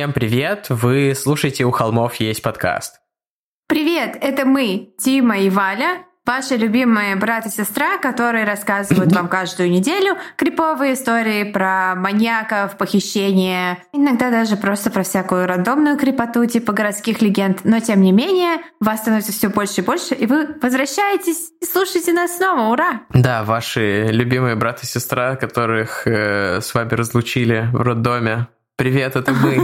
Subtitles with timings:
[0.00, 0.68] Всем привет!
[0.70, 3.02] Вы слушаете «У холмов есть подкаст».
[3.68, 9.70] Привет, это мы, Тима и Валя, ваши любимые брат и сестра, которые рассказывают вам каждую
[9.70, 17.20] неделю криповые истории про маньяков, похищения, иногда даже просто про всякую рандомную крипоту типа городских
[17.20, 17.60] легенд.
[17.64, 22.14] Но тем не менее, вас становится все больше и больше, и вы возвращаетесь и слушаете
[22.14, 22.72] нас снова.
[22.72, 23.02] Ура!
[23.10, 28.46] Да, ваши любимые брат и сестра, которых э, с вами разлучили в роддоме,
[28.80, 29.58] Привет, это мы.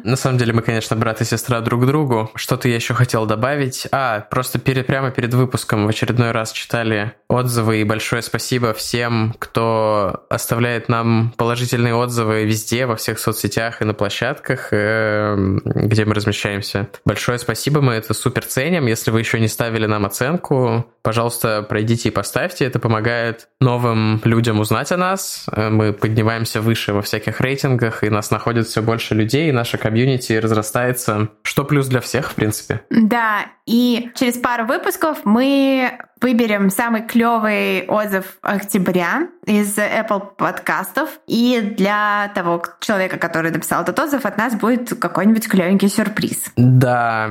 [0.04, 2.30] На самом деле мы, конечно, брат и сестра друг другу.
[2.34, 3.88] Что-то я еще хотел добавить.
[3.92, 9.34] А, просто перед, прямо перед выпуском в очередной раз читали отзывы, и большое спасибо всем,
[9.38, 16.12] кто оставляет нам положительные отзывы везде, во всех соцсетях и на площадках, э, где мы
[16.12, 16.88] размещаемся.
[17.06, 18.84] Большое спасибо, мы это супер ценим.
[18.84, 22.66] Если вы еще не ставили нам оценку, пожалуйста, пройдите и поставьте.
[22.66, 25.46] Это помогает новым людям узнать о нас.
[25.50, 29.52] Э, мы поднимаемся выше во всяких рейтингах, и нас находят находит все больше людей, и
[29.52, 32.80] наша комьюнити разрастается, что плюс для всех, в принципе.
[32.90, 41.10] Да, и через пару выпусков мы выберем самый клевый отзыв октября из Apple подкастов.
[41.26, 46.52] И для того человека, который написал этот отзыв, от нас будет какой-нибудь клевенький сюрприз.
[46.56, 47.28] Да,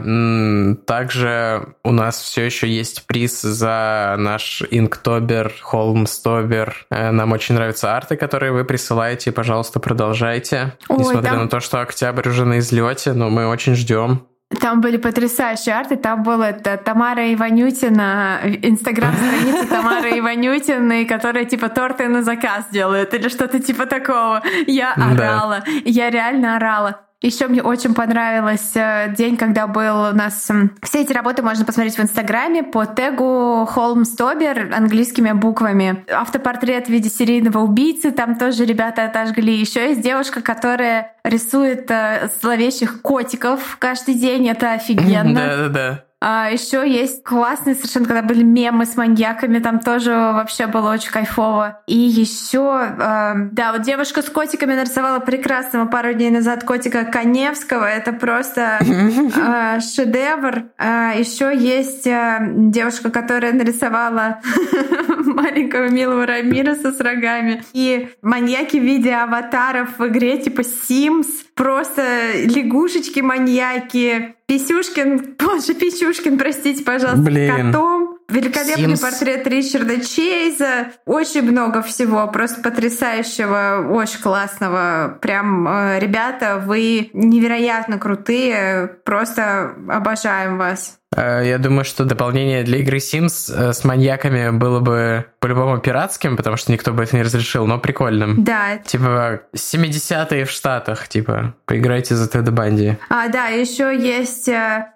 [0.85, 6.85] также у нас все еще есть приз за наш Инктобер, Холмстобер.
[6.89, 9.31] Э, нам очень нравятся арты, которые вы присылаете.
[9.31, 10.73] Пожалуйста, продолжайте.
[10.89, 11.39] Ой, Несмотря там...
[11.43, 14.27] на то, что октябрь уже на излете, но мы очень ждем.
[14.59, 15.95] Там были потрясающие арты.
[15.95, 23.29] Там была это Тамара Иванютина, инстаграм-страница Тамары Иванютиной, которая типа торты на заказ делает или
[23.29, 24.41] что-то типа такого.
[24.67, 25.63] Я орала.
[25.65, 25.71] Да.
[25.85, 26.99] Я реально орала.
[27.21, 30.49] Еще мне очень понравилось э, день, когда был у нас...
[30.81, 36.03] Все эти работы можно посмотреть в Инстаграме по тегу Холмс Тобер английскими буквами.
[36.11, 39.53] Автопортрет в виде серийного убийцы, там тоже ребята отожгли.
[39.53, 44.47] Еще есть девушка, которая рисует э, зловещих котиков каждый день.
[44.47, 45.35] Это офигенно.
[45.35, 46.05] Да-да-да.
[46.23, 51.09] А еще есть классные совершенно, когда были мемы с маньяками, там тоже вообще было очень
[51.09, 51.81] кайфово.
[51.87, 57.85] И еще, э, да, вот девушка с котиками нарисовала прекрасного пару дней назад котика Коневского.
[57.85, 60.65] Это просто э, шедевр.
[60.77, 64.41] А еще есть э, девушка, которая нарисовала
[65.25, 67.63] маленького милого Рамиреса с рогами.
[67.73, 71.25] И маньяки в виде аватаров в игре типа Sims.
[71.55, 72.01] Просто
[72.45, 77.71] лягушечки-маньяки, Писюшкин, он же Писюшкин, простите, пожалуйста, Блин.
[77.71, 78.17] котом.
[78.31, 79.01] Великолепный Sims.
[79.01, 80.91] портрет Ричарда Чейза.
[81.05, 85.17] Очень много всего, просто потрясающего, очень классного.
[85.21, 88.87] Прям, э, ребята, вы невероятно крутые.
[89.03, 90.97] Просто обожаем вас.
[91.15, 96.37] Э, я думаю, что дополнение для игры Sims э, с маньяками было бы по-любому пиратским,
[96.37, 98.43] потому что никто бы это не разрешил, но прикольным.
[98.43, 98.77] Да.
[98.77, 102.95] Типа 70-е в Штатах, типа, поиграйте за Теда Банди.
[103.09, 104.87] А, да, еще есть э,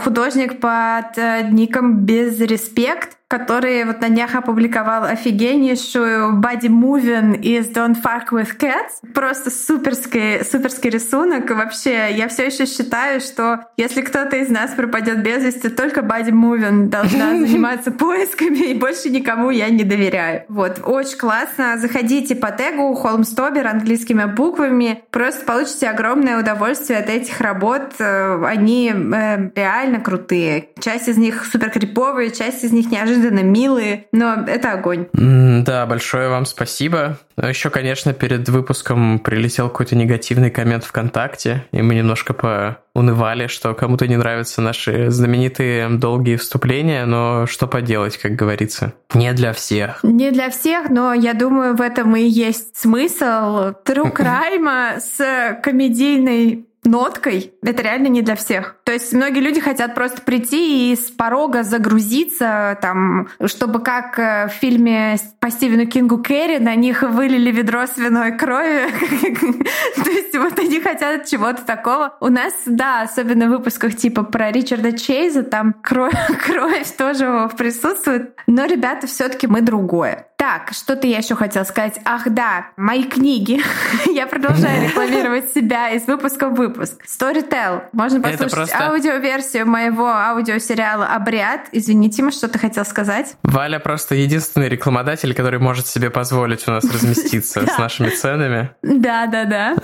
[0.00, 1.16] художник под
[1.52, 9.10] ником Безреспект, который вот на днях опубликовал офигеннейшую Body Moving из Don't Fuck With Cats.
[9.14, 11.48] Просто суперский, суперский рисунок.
[11.48, 16.28] вообще, я все еще считаю, что если кто-то из нас пропадет без вести, только Body
[16.28, 20.44] Moving должна заниматься поисками, и больше никому я не доверяю.
[20.48, 21.78] Вот, очень классно.
[21.78, 25.02] Заходите по тегу Холмстобер английскими буквами.
[25.10, 27.94] Просто получите огромное удовольствие от этих работ.
[27.98, 30.68] Э, они э, реально крутые.
[30.80, 35.06] Часть из них супер криповые, часть из них неожиданно милые, но это огонь.
[35.12, 37.18] Да, большое вам спасибо.
[37.36, 44.06] Еще, конечно, перед выпуском прилетел какой-то негативный коммент ВКонтакте, и мы немножко поунывали, что кому-то
[44.06, 48.94] не нравятся наши знаменитые долгие вступления, но что поделать, как говорится.
[49.14, 50.00] Не для всех.
[50.02, 53.72] Не для всех, но я думаю, в этом и есть смысл.
[53.84, 58.76] True Crime с комедийной ноткой, это реально не для всех.
[58.84, 64.48] То есть многие люди хотят просто прийти и с порога загрузиться, там, чтобы как э,
[64.48, 68.88] в фильме по Стивену Кингу Керри на них вылили ведро свиной крови.
[70.04, 72.16] То есть вот они хотят чего-то такого.
[72.20, 76.14] У нас, да, особенно в выпусках типа про Ричарда Чейза, там кровь,
[76.44, 78.34] кровь тоже присутствует.
[78.48, 80.26] Но, ребята, все таки мы другое.
[80.42, 82.00] Так, что-то я еще хотела сказать.
[82.04, 83.62] Ах, да, мои книги.
[84.10, 87.00] я продолжаю рекламировать себя из выпуска в выпуск.
[87.06, 87.84] Storytel.
[87.92, 88.71] Можно послушать просто...
[88.72, 91.68] аудиоверсию моего аудиосериала «Обряд».
[91.72, 93.36] Извините, что ты хотел сказать?
[93.42, 98.70] Валя просто единственный рекламодатель, который может себе позволить у нас разместиться с нашими ценами.
[98.82, 99.76] Да, да, да.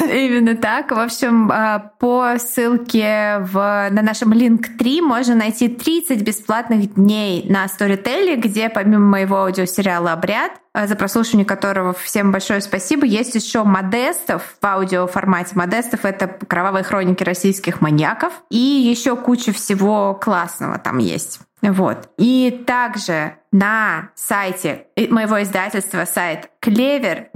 [0.00, 0.90] Именно так.
[0.90, 7.46] В общем, а, по ссылке в, на нашем линк 3 можно найти 30 бесплатных дней
[7.48, 13.34] на Storytel, где помимо моего аудиосериала «Обряд», а, за прослушивание которого всем большое спасибо, есть
[13.34, 15.50] еще Модестов в аудиоформате.
[15.54, 18.11] Модестов— это кровавые хроники российских маньяков.
[18.50, 21.40] И еще куча всего классного там есть.
[21.62, 22.08] Вот.
[22.18, 27.28] И также на сайте моего издательства сайт клевер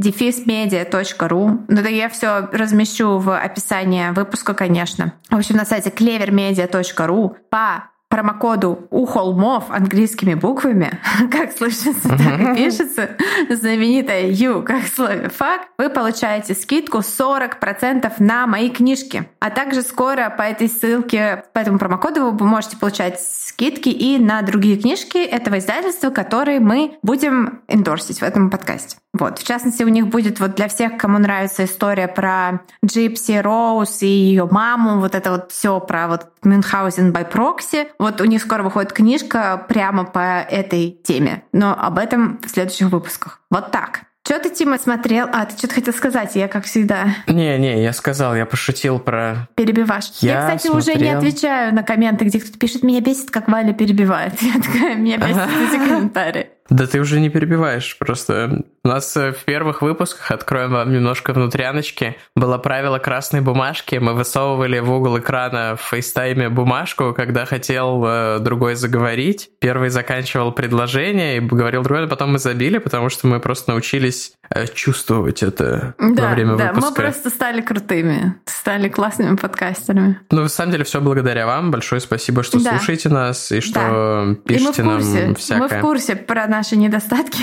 [0.47, 1.65] media.ru.
[1.69, 5.13] Ну да я все размещу в описании выпуска, конечно.
[5.31, 10.99] В общем, на сайте clevermedia.ru по промокоду у холмов английскими буквами,
[11.31, 13.11] как слышится, так и пишется,
[13.51, 19.29] знаменитая U, как в слове фак, вы получаете скидку 40% на мои книжки.
[19.39, 24.41] А также скоро по этой ссылке, по этому промокоду вы можете получать скидки и на
[24.41, 28.97] другие книжки этого издательства, которые мы будем эндорсить в этом подкасте.
[29.19, 29.39] Вот.
[29.39, 34.07] В частности, у них будет вот для всех, кому нравится история про Джипси Роуз и
[34.07, 37.89] ее маму, вот это вот все про вот Мюнхгаузен by прокси.
[37.99, 41.43] Вот у них скоро выходит книжка прямо по этой теме.
[41.53, 43.41] Но об этом в следующих выпусках.
[43.51, 44.03] Вот так.
[44.27, 45.29] Что ты, Тима, смотрел?
[45.33, 47.15] А, ты что-то хотел сказать, я как всегда.
[47.29, 49.49] Не-не, я сказал, я пошутил про...
[49.55, 50.07] Перебиваш.
[50.21, 50.95] Я, я кстати, смотрел...
[50.95, 54.35] уже не отвечаю на комменты, где кто-то пишет, меня бесит, как Валя перебивает.
[54.43, 56.49] Я такая, меня бесит эти комментарии.
[56.71, 61.33] Да ты уже не перебиваешь, просто у нас э, в первых выпусках, откроем вам немножко
[61.33, 68.05] внутряночки, было правило красной бумажки, мы высовывали в угол экрана в фейстайме бумажку, когда хотел
[68.07, 73.27] э, другой заговорить, первый заканчивал предложение и говорил другой, но потом мы забили, потому что
[73.27, 76.81] мы просто научились э, чувствовать это да, во время да, выпуска.
[76.81, 80.21] Да, мы просто стали крутыми, стали классными подкастерами.
[80.31, 82.71] Ну, на самом деле, все благодаря вам, большое спасибо, что да.
[82.71, 84.55] слушаете нас и что да.
[84.55, 85.27] пишете и мы в курсе.
[85.27, 85.61] нам всякое.
[85.61, 87.43] Мы в курсе про наши недостатки.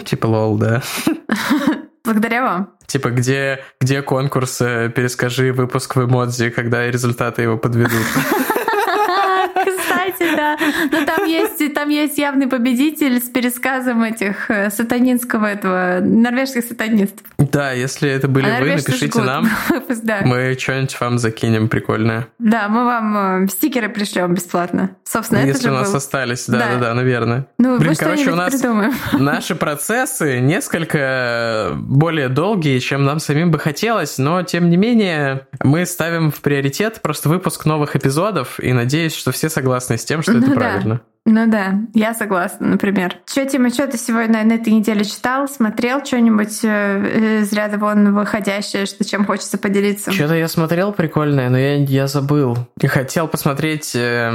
[0.04, 0.82] Типа лол, да.
[2.04, 2.70] Благодаря вам.
[2.86, 8.06] Типа, где, где конкурс «Перескажи выпуск в эмодзи», когда результаты его подведут?
[10.42, 10.56] Да.
[10.90, 17.24] Но там есть, там есть явный победитель с пересказом этих э, сатанинского этого, норвежских сатанистов.
[17.38, 19.48] Да, если это были а вы, напишите нам.
[20.02, 20.20] да.
[20.24, 22.26] Мы что-нибудь вам закинем прикольное.
[22.38, 24.96] Да, мы вам э, стикеры пришлем бесплатно.
[25.04, 25.96] Собственно, если это же у нас был...
[25.98, 27.46] остались, да, да, да, да, наверное.
[27.58, 28.94] Ну, Блин, короче, у нас придумаем.
[29.12, 35.86] наши процессы несколько более долгие, чем нам самим бы хотелось, но тем не менее мы
[35.86, 40.31] ставим в приоритет просто выпуск новых эпизодов и надеюсь, что все согласны с тем, что
[40.38, 40.94] ну, это правильно.
[40.96, 41.00] Да.
[41.24, 43.14] Ну да, я согласна, например.
[43.26, 48.12] Что, Тима, что ты сегодня на этой неделе читал, смотрел что-нибудь э, из ряда вон
[48.12, 50.10] выходящее, что чем хочется поделиться?
[50.10, 52.58] Что-то я смотрел прикольное, но я, я забыл.
[52.84, 54.32] Хотел посмотреть э,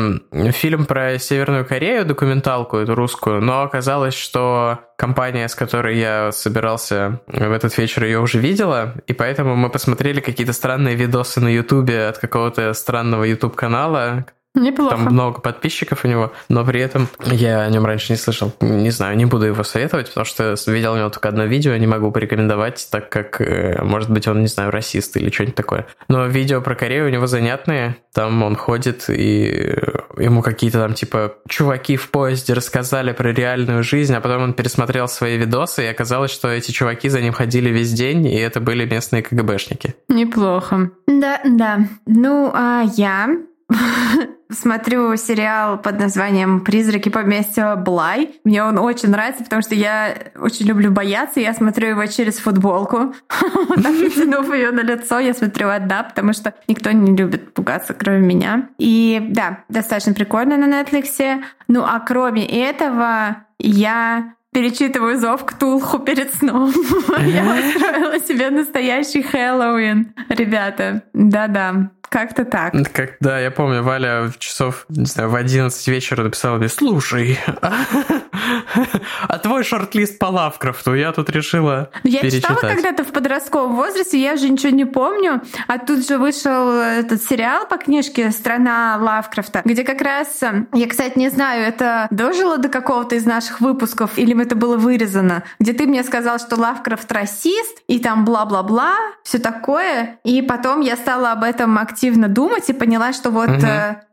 [0.54, 7.20] фильм про Северную Корею, документалку эту русскую, но оказалось, что компания, с которой я собирался
[7.28, 12.08] в этот вечер, ее уже видела, и поэтому мы посмотрели какие-то странные видосы на Ютубе
[12.08, 14.26] от какого-то странного YouTube-канала,
[14.58, 14.96] Неплохо.
[14.96, 18.52] Там много подписчиков у него, но при этом я о нем раньше не слышал.
[18.60, 21.88] Не знаю, не буду его советовать, потому что видел у него только одно видео, не
[21.88, 25.86] могу порекомендовать, так как, э, может быть, он, не знаю, расист или что-нибудь такое.
[26.08, 27.98] Но видео про Корею у него занятные.
[28.14, 29.76] Там он ходит, и
[30.18, 35.08] ему какие-то там, типа, чуваки в поезде рассказали про реальную жизнь, а потом он пересмотрел
[35.08, 38.86] свои видосы, и оказалось, что эти чуваки за ним ходили весь день, и это были
[38.86, 39.96] местные КГБшники.
[40.10, 40.92] Неплохо.
[41.06, 41.88] Да, да.
[42.08, 43.30] Ну, а я
[44.50, 48.40] смотрю сериал под названием «Призраки поместья Блай».
[48.44, 51.40] Мне он очень нравится, потому что я очень люблю бояться.
[51.40, 53.14] Я смотрю его через футболку,
[53.76, 55.20] натянув ее на лицо.
[55.20, 58.70] Я смотрю одна, потому что никто не любит пугаться, кроме меня.
[58.78, 61.42] И да, достаточно прикольно на Netflix.
[61.68, 66.72] Ну а кроме этого, я перечитываю зов к Тулху перед сном.
[67.20, 70.14] Я устроила себе настоящий Хэллоуин.
[70.30, 72.74] Ребята, да-да, как-то так.
[72.94, 77.38] Как, да, я помню, Валя часов, не знаю, в 11 вечера написала мне, слушай,
[79.28, 82.58] а твой шорт-лист по Лавкрафту, я тут решила Я перечитать.
[82.58, 87.22] читала когда-то в подростковом возрасте, я же ничего не помню, а тут же вышел этот
[87.22, 90.42] сериал по книжке «Страна Лавкрафта», где как раз,
[90.74, 95.44] я, кстати, не знаю, это дожило до какого-то из наших выпусков или это было вырезано,
[95.60, 100.96] где ты мне сказал, что Лавкрафт расист, и там бла-бла-бла, все такое, и потом я
[100.96, 103.68] стала об этом активно активно думать и поняла, что вот угу.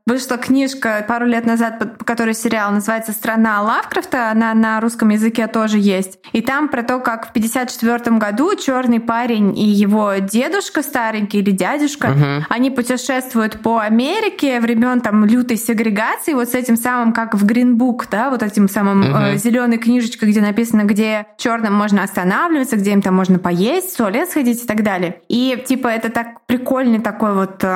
[0.06, 5.46] Вышла книжка пару лет назад, по которой сериал называется «Страна Лавкрафта», она на русском языке
[5.46, 6.18] тоже есть.
[6.32, 11.52] И там про то, как в 54 году черный парень и его дедушка старенький или
[11.52, 12.44] дядюшка, угу.
[12.50, 18.06] они путешествуют по Америке времен там лютой сегрегации, вот с этим самым, как в Гринбук,
[18.10, 19.16] да, вот этим самым угу.
[19.16, 23.96] э, зеленой книжечкой, где написано, где черным можно останавливаться, где им там можно поесть, в
[23.96, 25.22] туалет сходить и так далее.
[25.30, 27.73] И типа это так прикольный такой вот э,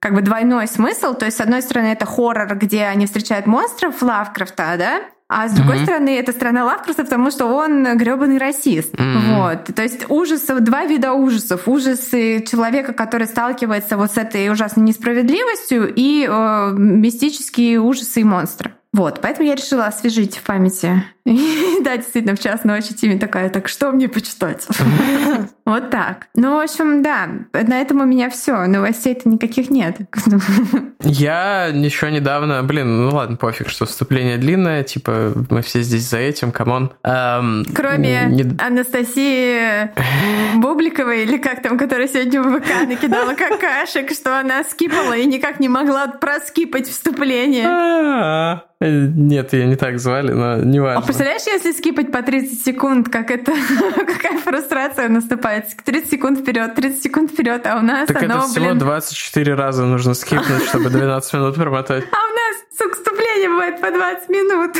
[0.00, 1.14] как бы двойной смысл.
[1.14, 5.00] То есть, с одной стороны, это хоррор, где они встречают монстров Лавкрафта, да?
[5.30, 5.82] А с другой mm-hmm.
[5.82, 8.94] стороны, это страна Лавкрафта, потому что он гребаный расист.
[8.94, 9.36] Mm-hmm.
[9.36, 9.74] Вот.
[9.74, 11.68] То есть ужасов, два вида ужасов.
[11.68, 18.72] Ужасы человека, который сталкивается вот с этой ужасной несправедливостью, и э, мистические ужасы и монстры.
[18.94, 21.04] Вот, поэтому я решила освежить в памяти.
[21.82, 24.66] да, действительно, в час ночи Тиме такая, так что мне почитать?
[25.66, 26.28] вот так.
[26.34, 28.66] Ну, в общем, да, на этом у меня все.
[28.66, 29.96] Новостей-то никаких нет.
[31.02, 36.18] я еще недавно, блин, ну ладно, пофиг, что вступление длинное, типа мы все здесь за
[36.18, 36.92] этим, come on.
[37.04, 38.54] Эм, Кроме.
[38.58, 39.90] Анастасии
[40.58, 45.60] Бубликовой, или как там, которая сегодня в ВК накидала какашек, что она скипала и никак
[45.60, 47.66] не могла проскипать вступление.
[47.66, 51.00] А, нет, ее не так звали, но не важно.
[51.18, 53.52] Представляешь, если скипать по 30 секунд, как это,
[53.96, 55.64] какая фрустрация наступает?
[55.84, 58.78] 30 секунд вперед, 30 секунд вперед, а у нас так оно, это всего блин...
[58.78, 62.04] 24 раза нужно скипнуть, чтобы 12 минут промотать.
[62.12, 64.76] А у нас, вступление бывает по 20 минут.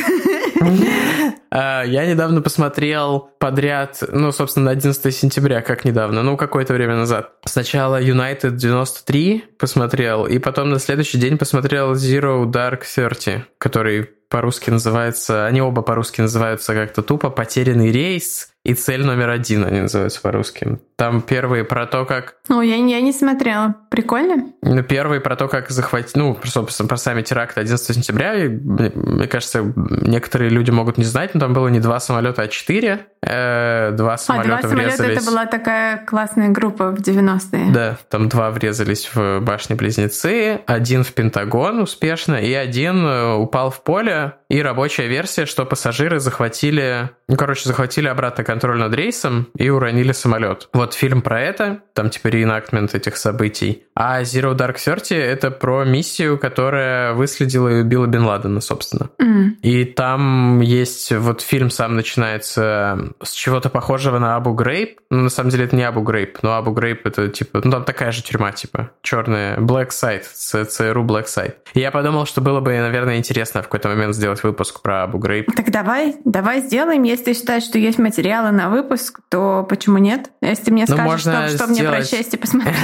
[1.51, 7.33] А, я недавно посмотрел подряд, ну, собственно, 11 сентября, как недавно, ну, какое-то время назад.
[7.45, 14.69] Сначала United 93 посмотрел, и потом на следующий день посмотрел Zero Dark Thirty, который по-русски
[14.69, 20.21] называется, они оба по-русски называются как-то тупо «Потерянный рейс», и цель номер один они называются
[20.21, 20.79] по-русски.
[20.97, 22.35] Там первый про то, как...
[22.49, 23.75] Ну, я, я не смотрела.
[23.89, 24.51] Прикольно?
[24.61, 26.15] Ну, первый про то, как захватить...
[26.17, 28.35] Ну, собственно, про сами теракты 11 сентября.
[28.35, 32.47] И, мне кажется, некоторые люди могут не знать, но там было не два самолета, а
[32.49, 33.07] четыре.
[33.21, 34.97] Э, два самолета а, два врезались...
[34.97, 37.71] самолета это была такая классная группа в 90-е.
[37.71, 43.83] Да, там два врезались в башни-близнецы, один в Пентагон успешно, и один э, упал в
[43.83, 44.33] поле.
[44.49, 47.11] И рабочая версия, что пассажиры захватили...
[47.27, 50.69] Ну, короче, захватили обратно контроль над рейсом и уронили самолет.
[50.73, 53.83] Вот фильм про это, там типа реинактмент этих событий.
[53.95, 59.09] А Zero Dark Thirty— это про миссию, которая выследила и убила Бен Ладена, собственно.
[59.21, 59.59] Mm.
[59.61, 61.11] И там есть...
[61.11, 64.99] Вот фильм сам начинается с чего-то похожего на Абу Грейп.
[65.11, 67.61] Ну, на самом деле, это не Абу Грейп, но Абу Грейп— это типа...
[67.63, 68.91] Ну, там такая же тюрьма, типа.
[69.03, 70.23] Черная Black Site,
[70.65, 71.55] ЦРУ Black Site.
[71.75, 75.17] И я подумал, что было бы, наверное, интересно в какой-то момент сделать выпуск про Абу
[75.17, 75.53] Грейп.
[75.55, 77.03] Так давай, давай сделаем.
[77.03, 80.29] Если считаешь, что есть материал материалы на выпуск, то почему нет?
[80.41, 82.75] Если ты мне ну, скажешь, что, что мне прочесть и посмотреть.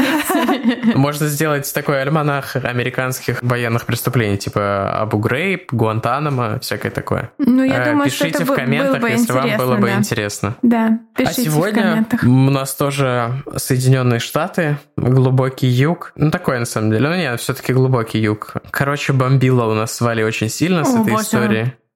[0.96, 7.32] Можно сделать такой альманах американских военных преступлений, типа Абу Грейб, Гуантанамо, всякое такое.
[7.38, 10.56] Ну, я э, думаю, что это в комментах, если вам было бы интересно.
[10.62, 16.12] Да, а пишите А сегодня у нас тоже Соединенные Штаты, глубокий юг.
[16.16, 17.10] Ну, такой на самом деле.
[17.10, 18.54] Ну, нет, все-таки глубокий юг.
[18.72, 21.45] Короче, бомбило у нас свали очень сильно с этой историей.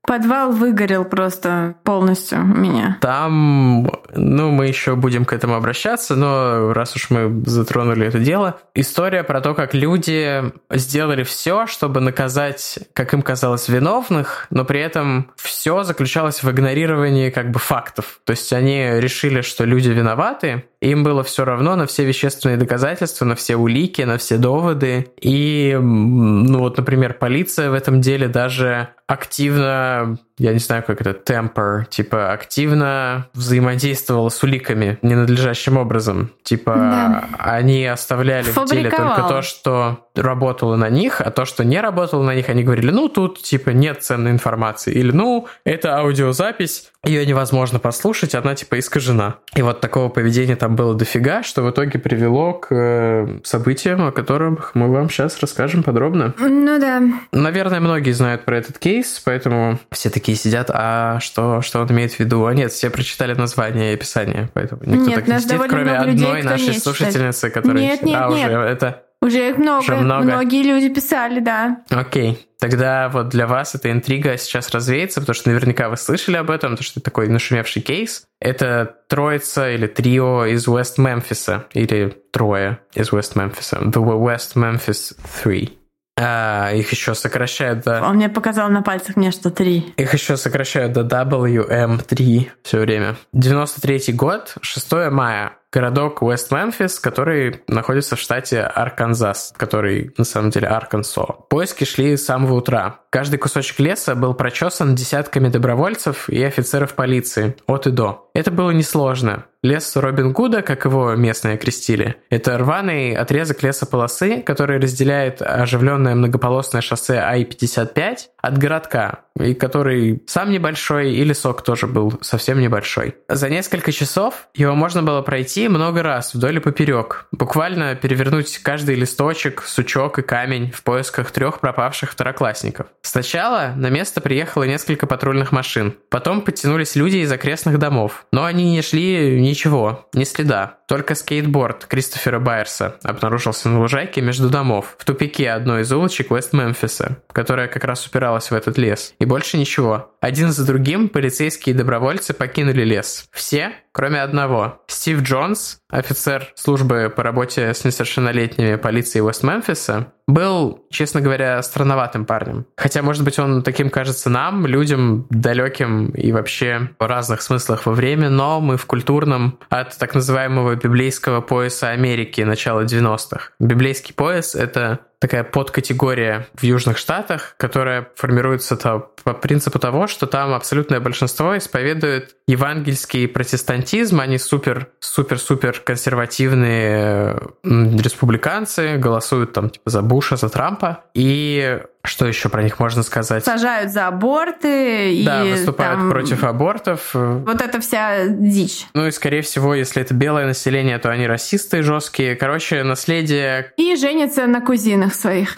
[0.10, 2.98] Подвал выгорел просто полностью у меня.
[3.00, 8.60] Там, ну, мы еще будем к этому обращаться, но раз уж мы затронули это дело,
[8.74, 14.80] история про то, как люди сделали все, чтобы наказать, как им казалось, виновных, но при
[14.80, 18.22] этом все заключалось в игнорировании как бы фактов.
[18.24, 23.26] То есть они решили, что люди виноваты, им было все равно на все вещественные доказательства,
[23.26, 25.12] на все улики, на все доводы.
[25.20, 31.14] И, ну вот, например, полиция в этом деле даже активно я не знаю, как это,
[31.14, 36.32] темпер, типа активно взаимодействовала с уликами ненадлежащим образом.
[36.44, 37.24] Типа да.
[37.38, 42.24] они оставляли в деле только то, что работало на них, а то, что не работало
[42.24, 44.94] на них, они говорили, ну, тут, типа, нет ценной информации.
[44.94, 49.36] Или, ну, это аудиозапись, ее невозможно послушать, она, типа, искажена.
[49.56, 54.12] И вот такого поведения там было дофига, что в итоге привело к э, событиям, о
[54.12, 56.34] которых мы вам сейчас расскажем подробно.
[56.38, 57.02] Ну да.
[57.32, 61.92] Наверное, многие знают про этот кейс, поэтому все такие такие сидят, а что, что он
[61.92, 62.46] имеет в виду?
[62.46, 66.14] А нет, все прочитали название и описание, поэтому никто нет, так не сидит, кроме одной
[66.14, 67.82] людей, нашей слушательницы, которая...
[67.82, 68.50] Нет, нет, а, нет.
[68.50, 69.04] уже это...
[69.22, 71.82] Уже их много, уже много, многие люди писали, да.
[71.90, 76.50] Окей, тогда вот для вас эта интрига сейчас развеется, потому что наверняка вы слышали об
[76.50, 78.24] этом, потому что это такой нашумевший кейс.
[78.40, 83.80] Это троица или трио из West Мемфиса, или трое из West Мемфиса.
[83.82, 85.79] The West Memphis Three.
[86.22, 88.02] А, их еще сокращают до...
[88.02, 89.94] Он мне показал на пальцах мне, что три.
[89.96, 93.16] Их еще сокращают до WM3 все время.
[93.32, 95.54] 93 год, 6 мая.
[95.72, 101.24] городок Уэст-Мемфис, который находится в штате Арканзас, который на самом деле Аркансо.
[101.50, 103.00] Поиски шли с самого утра.
[103.10, 108.30] Каждый кусочек леса был прочесан десятками добровольцев и офицеров полиции от и до.
[108.36, 109.46] Это было несложно.
[109.62, 116.80] Лес Робин Гуда, как его местные крестили, это рваный отрезок лесополосы, который разделяет оживленное многополосное
[116.80, 123.18] шоссе Ай-55 от городка, и который сам небольшой, и лесок тоже был совсем небольшой.
[123.28, 128.96] За несколько часов его можно было пройти много раз вдоль и поперек, буквально перевернуть каждый
[128.96, 132.88] листочек, сучок и камень в поисках трех пропавших второклассников.
[133.02, 138.72] Сначала на место приехало несколько патрульных машин, потом подтянулись люди из окрестных домов, но они
[138.72, 140.79] не шли ничего, ни следа.
[140.90, 147.22] Только скейтборд Кристофера Байерса обнаружился на лужайке между домов, в тупике одной из улочек Вест-Мемфиса,
[147.32, 149.14] которая как раз упиралась в этот лес.
[149.20, 150.16] И больше ничего.
[150.20, 153.26] Один за другим полицейские добровольцы покинули лес.
[153.32, 154.82] Все, кроме одного.
[154.88, 162.66] Стив Джонс, офицер службы по работе с несовершеннолетними полиции Уэст-Мемфиса, был, честно говоря, странноватым парнем.
[162.78, 167.94] Хотя, может быть, он таким кажется нам, людям далеким и вообще в разных смыслах во
[167.94, 173.52] время, но мы в культурном от так называемого библейского пояса Америки начала 90-х.
[173.60, 180.28] Библейский пояс— это такая подкатегория в Южных Штатах, которая формируется то, по принципу того, что
[180.28, 189.90] там абсолютное большинство исповедует евангельский протестантизм, они супер, супер, супер консервативные республиканцы, голосуют там типа
[189.90, 193.44] за Буша, за Трампа, и что еще про них можно сказать?
[193.44, 195.22] Сажают за аборты.
[195.26, 196.10] Да, и выступают там...
[196.10, 197.10] против абортов.
[197.14, 198.86] Вот это вся дичь.
[198.94, 202.36] Ну и, скорее всего, если это белое население, то они расисты жесткие.
[202.36, 203.74] Короче, наследие...
[203.76, 205.56] И женятся на кузинах своих.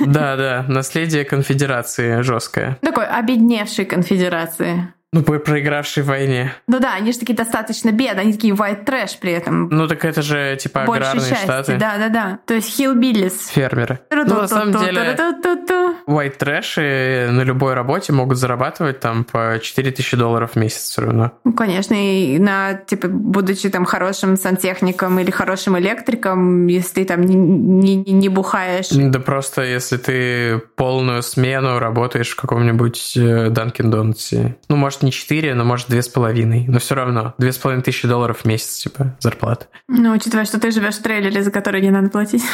[0.00, 2.78] Да, да, наследие конфедерации жесткое.
[2.82, 4.92] Такой обедневшей конфедерации.
[5.12, 6.54] Ну, проигравший в войне.
[6.68, 9.68] Ну да, они же такие достаточно бедные, они такие white trash при этом.
[9.68, 11.76] Ну так это же типа аграрные части, штаты.
[11.78, 12.38] Да, да, да.
[12.46, 13.50] То есть hillbillies.
[13.50, 13.98] Фермеры.
[14.10, 15.16] Ну, на самом деле,
[16.06, 21.32] white trash на любой работе могут зарабатывать там по 4000 долларов в месяц все равно.
[21.44, 27.22] Ну, конечно, и на, типа, будучи там хорошим сантехником или хорошим электриком, если ты там
[27.22, 28.90] не, не, не бухаешь.
[28.90, 33.18] Да просто если ты полную смену работаешь в каком-нибудь
[33.50, 34.56] Данкин Донатсе.
[34.68, 36.64] Ну, может, не 4, но может 2,5.
[36.68, 37.34] Но все равно.
[37.38, 39.66] 2,5 тысячи долларов в месяц, типа, зарплата.
[39.88, 42.44] Ну, учитывая, что ты живешь в трейлере, за который не надо платить.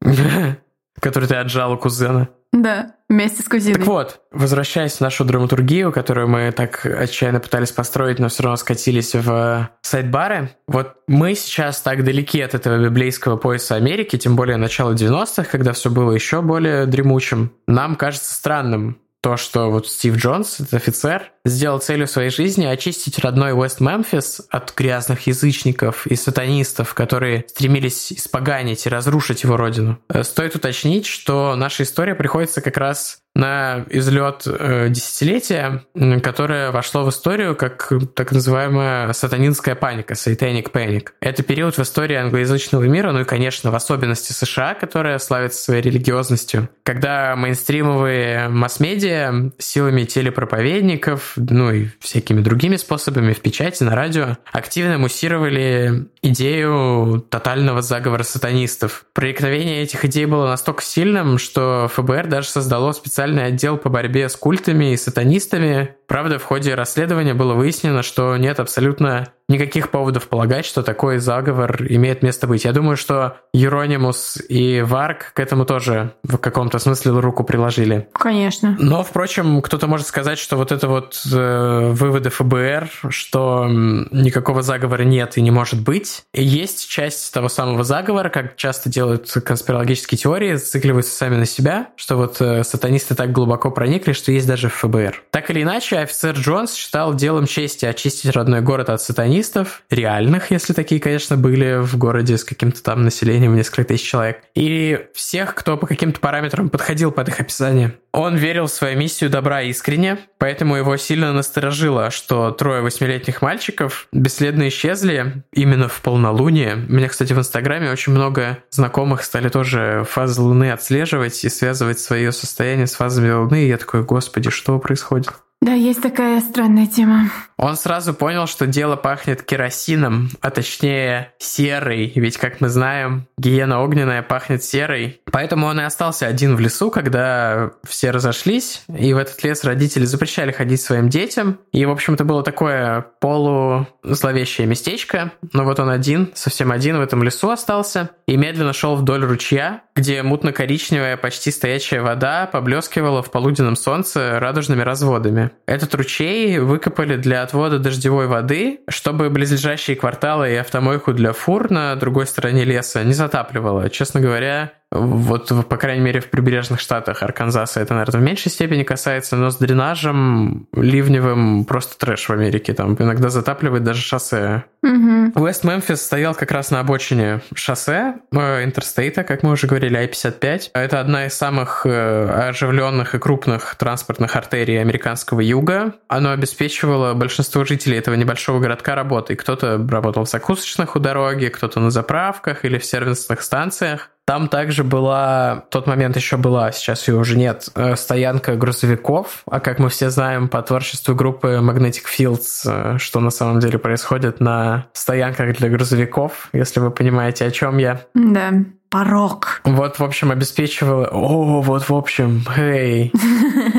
[1.00, 2.28] Который ты отжал у кузена.
[2.52, 3.78] Да, вместе с кузиной.
[3.78, 8.56] Так вот, возвращаясь в нашу драматургию, которую мы так отчаянно пытались построить, но все равно
[8.56, 14.56] скатились в сайт-бары, вот мы сейчас так далеки от этого библейского пояса Америки, тем более
[14.56, 17.52] начала 90-х, когда все было еще более дремучим.
[17.68, 23.18] Нам кажется странным, то, что вот Стив Джонс, этот офицер, сделал целью своей жизни очистить
[23.18, 29.98] родной Уэст-Мемфис от грязных язычников и сатанистов, которые стремились испоганить и разрушить его родину.
[30.08, 35.84] Э, стоит уточнить, что наша история приходится как раз на излет э, десятилетия,
[36.22, 41.08] которое вошло в историю как так называемая сатанинская паника, satanic panic.
[41.20, 45.82] Это период в истории англоязычного мира, ну и, конечно, в особенности США, которая славится своей
[45.82, 54.38] религиозностью, когда мейнстримовые масс-медиа силами телепроповедников, ну и всякими другими способами в печати, на радио,
[54.52, 59.04] активно муссировали идею тотального заговора сатанистов.
[59.12, 64.30] Проникновение этих идей было настолько сильным, что ФБР даже создало специальный специальный отдел по борьбе
[64.30, 65.94] с культами и сатанистами.
[66.10, 71.84] Правда, в ходе расследования было выяснено, что нет абсолютно никаких поводов полагать, что такой заговор
[71.88, 72.64] имеет место быть.
[72.64, 78.08] Я думаю, что Еронимус и Варк к этому тоже в каком-то смысле руку приложили.
[78.12, 78.76] Конечно.
[78.78, 85.02] Но, впрочем, кто-то может сказать, что вот это вот э, выводы ФБР, что никакого заговора
[85.02, 86.22] нет и не может быть.
[86.32, 91.88] И есть часть того самого заговора, как часто делают конспирологические теории, зацикливаются сами на себя,
[91.96, 95.24] что вот э, сатанисты так глубоко проникли, что есть даже в ФБР.
[95.30, 100.72] Так или иначе, офицер Джонс считал делом чести очистить родной город от сатанистов, реальных, если
[100.72, 105.76] такие, конечно, были в городе с каким-то там населением несколько тысяч человек, и всех, кто
[105.76, 107.94] по каким-то параметрам подходил под их описание.
[108.12, 114.08] Он верил в свою миссию добра искренне, поэтому его сильно насторожило, что трое восьмилетних мальчиков
[114.12, 116.74] бесследно исчезли именно в полнолуние.
[116.74, 122.00] У меня, кстати, в Инстаграме очень много знакомых стали тоже фазы Луны отслеживать и связывать
[122.00, 125.30] свое состояние с фазами Луны, и я такой, господи, что происходит?
[125.62, 127.30] Да, есть такая странная тема.
[127.60, 133.82] Он сразу понял, что дело пахнет керосином, а точнее серой, ведь, как мы знаем, гиена
[133.82, 135.20] огненная пахнет серой.
[135.30, 140.06] Поэтому он и остался один в лесу, когда все разошлись, и в этот лес родители
[140.06, 141.58] запрещали ходить своим детям.
[141.70, 147.22] И, в общем-то, было такое полузловещее местечко, но вот он один, совсем один в этом
[147.22, 153.76] лесу остался, и медленно шел вдоль ручья, где мутно-коричневая, почти стоячая вода поблескивала в полуденном
[153.76, 155.50] солнце радужными разводами.
[155.66, 161.96] Этот ручей выкопали для отвода дождевой воды, чтобы близлежащие кварталы и автомойку для фур на
[161.96, 163.90] другой стороне леса не затапливало.
[163.90, 168.82] Честно говоря, вот, по крайней мере, в прибрежных штатах Арканзаса это, наверное, в меньшей степени
[168.82, 172.74] касается, но с дренажем ливневым просто трэш в Америке.
[172.74, 174.64] Там иногда затапливает даже шоссе.
[174.82, 180.70] Уэст Мемфис стоял как раз на обочине шоссе э, Интерстейта, как мы уже говорили, I-55.
[180.74, 185.94] Это одна из самых э, оживленных и крупных транспортных артерий американского юга.
[186.08, 189.36] Оно обеспечивало большинство жителей этого небольшого городка работой.
[189.36, 194.10] Кто-то работал в закусочных у дороги, кто-то на заправках или в сервисных станциях.
[194.30, 199.42] Там также была, в тот момент еще была, сейчас ее уже нет, э, стоянка грузовиков,
[199.50, 203.80] а как мы все знаем по творчеству группы Magnetic Fields, э, что на самом деле
[203.80, 208.02] происходит на стоянках для грузовиков, если вы понимаете, о чем я.
[208.14, 208.52] Да,
[208.88, 209.62] порог.
[209.64, 211.08] Вот, в общем, обеспечивала...
[211.08, 213.12] О, вот, в общем, эй.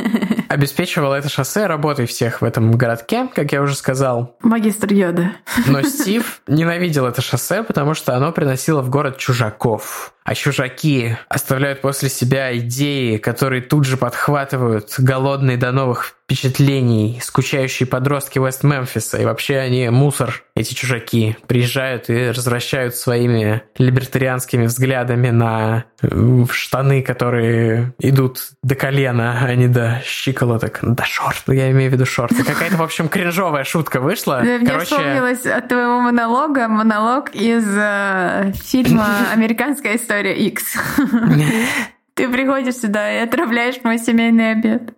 [0.51, 4.35] обеспечивало это шоссе работой всех в этом городке, как я уже сказал.
[4.41, 5.31] Магистр Йода.
[5.67, 10.13] Но Стив ненавидел это шоссе, потому что оно приносило в город чужаков.
[10.23, 17.87] А чужаки оставляют после себя идеи, которые тут же подхватывают голодные до новых впечатлений, скучающие
[17.87, 19.21] подростки Вест-Мемфиса.
[19.21, 21.35] И вообще они мусор, эти чужаки.
[21.47, 29.67] Приезжают и развращают своими либертарианскими взглядами на э, штаны, которые идут до колена, а не
[29.67, 30.79] до щиколоток.
[30.81, 32.43] До шорт, я имею в виду шорты.
[32.45, 34.39] Какая-то, в общем, кринжовая шутка вышла.
[34.41, 34.85] Мне Короче...
[34.85, 40.77] вспомнилось от твоего монолога монолог из э, фильма «Американская история» история X.
[42.13, 44.93] Ты приходишь сюда и отравляешь мой семейный обед.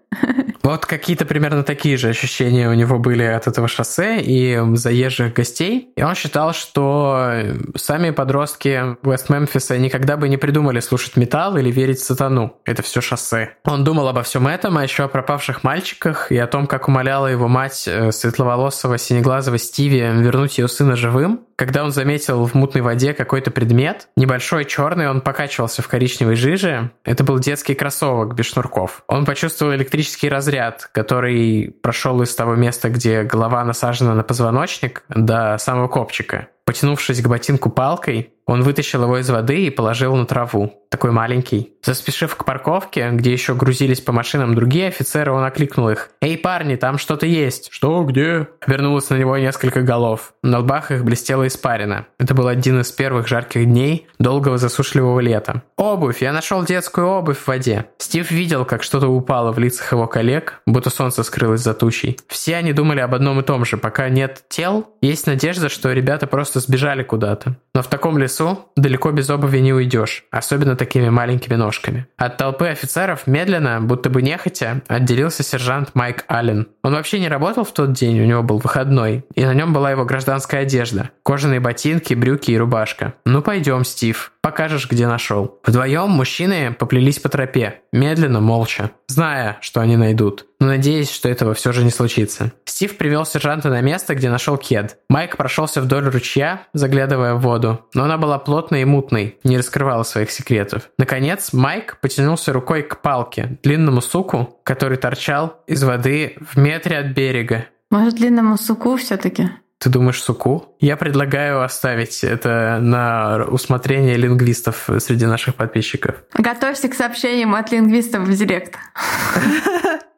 [0.63, 5.91] Вот какие-то примерно такие же ощущения у него были от этого шоссе и заезжих гостей.
[5.97, 7.33] И он считал, что
[7.75, 12.55] сами подростки Вест-Мемфиса никогда бы не придумали слушать металл или верить в сатану.
[12.63, 13.55] Это все шоссе.
[13.65, 17.27] Он думал обо всем этом, а еще о пропавших мальчиках и о том, как умоляла
[17.27, 21.41] его мать э, светловолосого синеглазого Стиви вернуть ее сына живым.
[21.55, 26.91] Когда он заметил в мутной воде какой-то предмет, небольшой черный, он покачивался в коричневой жиже.
[27.03, 29.03] Это был детский кроссовок без шнурков.
[29.07, 35.03] Он почувствовал электрический электрический разряд, который прошел из того места, где голова насажена на позвоночник,
[35.07, 36.47] до самого копчика.
[36.65, 40.73] Потянувшись к ботинку палкой, он вытащил его из воды и положил на траву.
[40.89, 41.73] Такой маленький.
[41.81, 46.11] Заспешив к парковке, где еще грузились по машинам другие офицеры, он окликнул их.
[46.21, 48.03] «Эй, парни, там что-то есть!» «Что?
[48.03, 50.33] Где?» Вернулось на него несколько голов.
[50.43, 52.05] На лбах их блестела испарина.
[52.19, 55.63] Это был один из первых жарких дней долгого засушливого лета.
[55.77, 56.21] «Обувь!
[56.21, 60.61] Я нашел детскую обувь в воде!» Стив видел, как что-то упало в лицах его коллег,
[60.67, 62.19] будто солнце скрылось за тучей.
[62.27, 63.77] Все они думали об одном и том же.
[63.77, 67.57] Пока нет тел, есть надежда, что ребята просто сбежали куда-то.
[67.73, 68.32] Но в таком лесу
[68.75, 72.07] далеко без обуви не уйдешь, особенно такими маленькими ножками.
[72.17, 76.67] От толпы офицеров медленно, будто бы нехотя, отделился сержант Майк Аллен.
[76.83, 79.91] Он вообще не работал в тот день, у него был выходной, и на нем была
[79.91, 81.11] его гражданская одежда.
[81.23, 83.13] Кожаные ботинки, брюки и рубашка.
[83.25, 85.59] «Ну пойдем, Стив, покажешь, где нашел».
[85.65, 91.55] Вдвоем мужчины поплелись по тропе, медленно, молча, зная, что они найдут, но надеясь, что этого
[91.55, 92.51] все же не случится.
[92.65, 94.97] Стив привел сержанта на место, где нашел кед.
[95.09, 100.03] Майк прошелся вдоль ручья, заглядывая в воду, но она была плотной и мутной, не раскрывала
[100.03, 100.89] своих секретов.
[100.97, 107.07] Наконец, Майк потянулся рукой к палке, длинному суку, который торчал из воды в метре от
[107.07, 107.65] берега.
[107.89, 109.49] Может, длинному суку все-таки?
[109.83, 110.77] Ты думаешь, суку?
[110.79, 116.15] Я предлагаю оставить это на усмотрение лингвистов среди наших подписчиков.
[116.35, 118.77] Готовься к сообщениям от лингвистов в директ.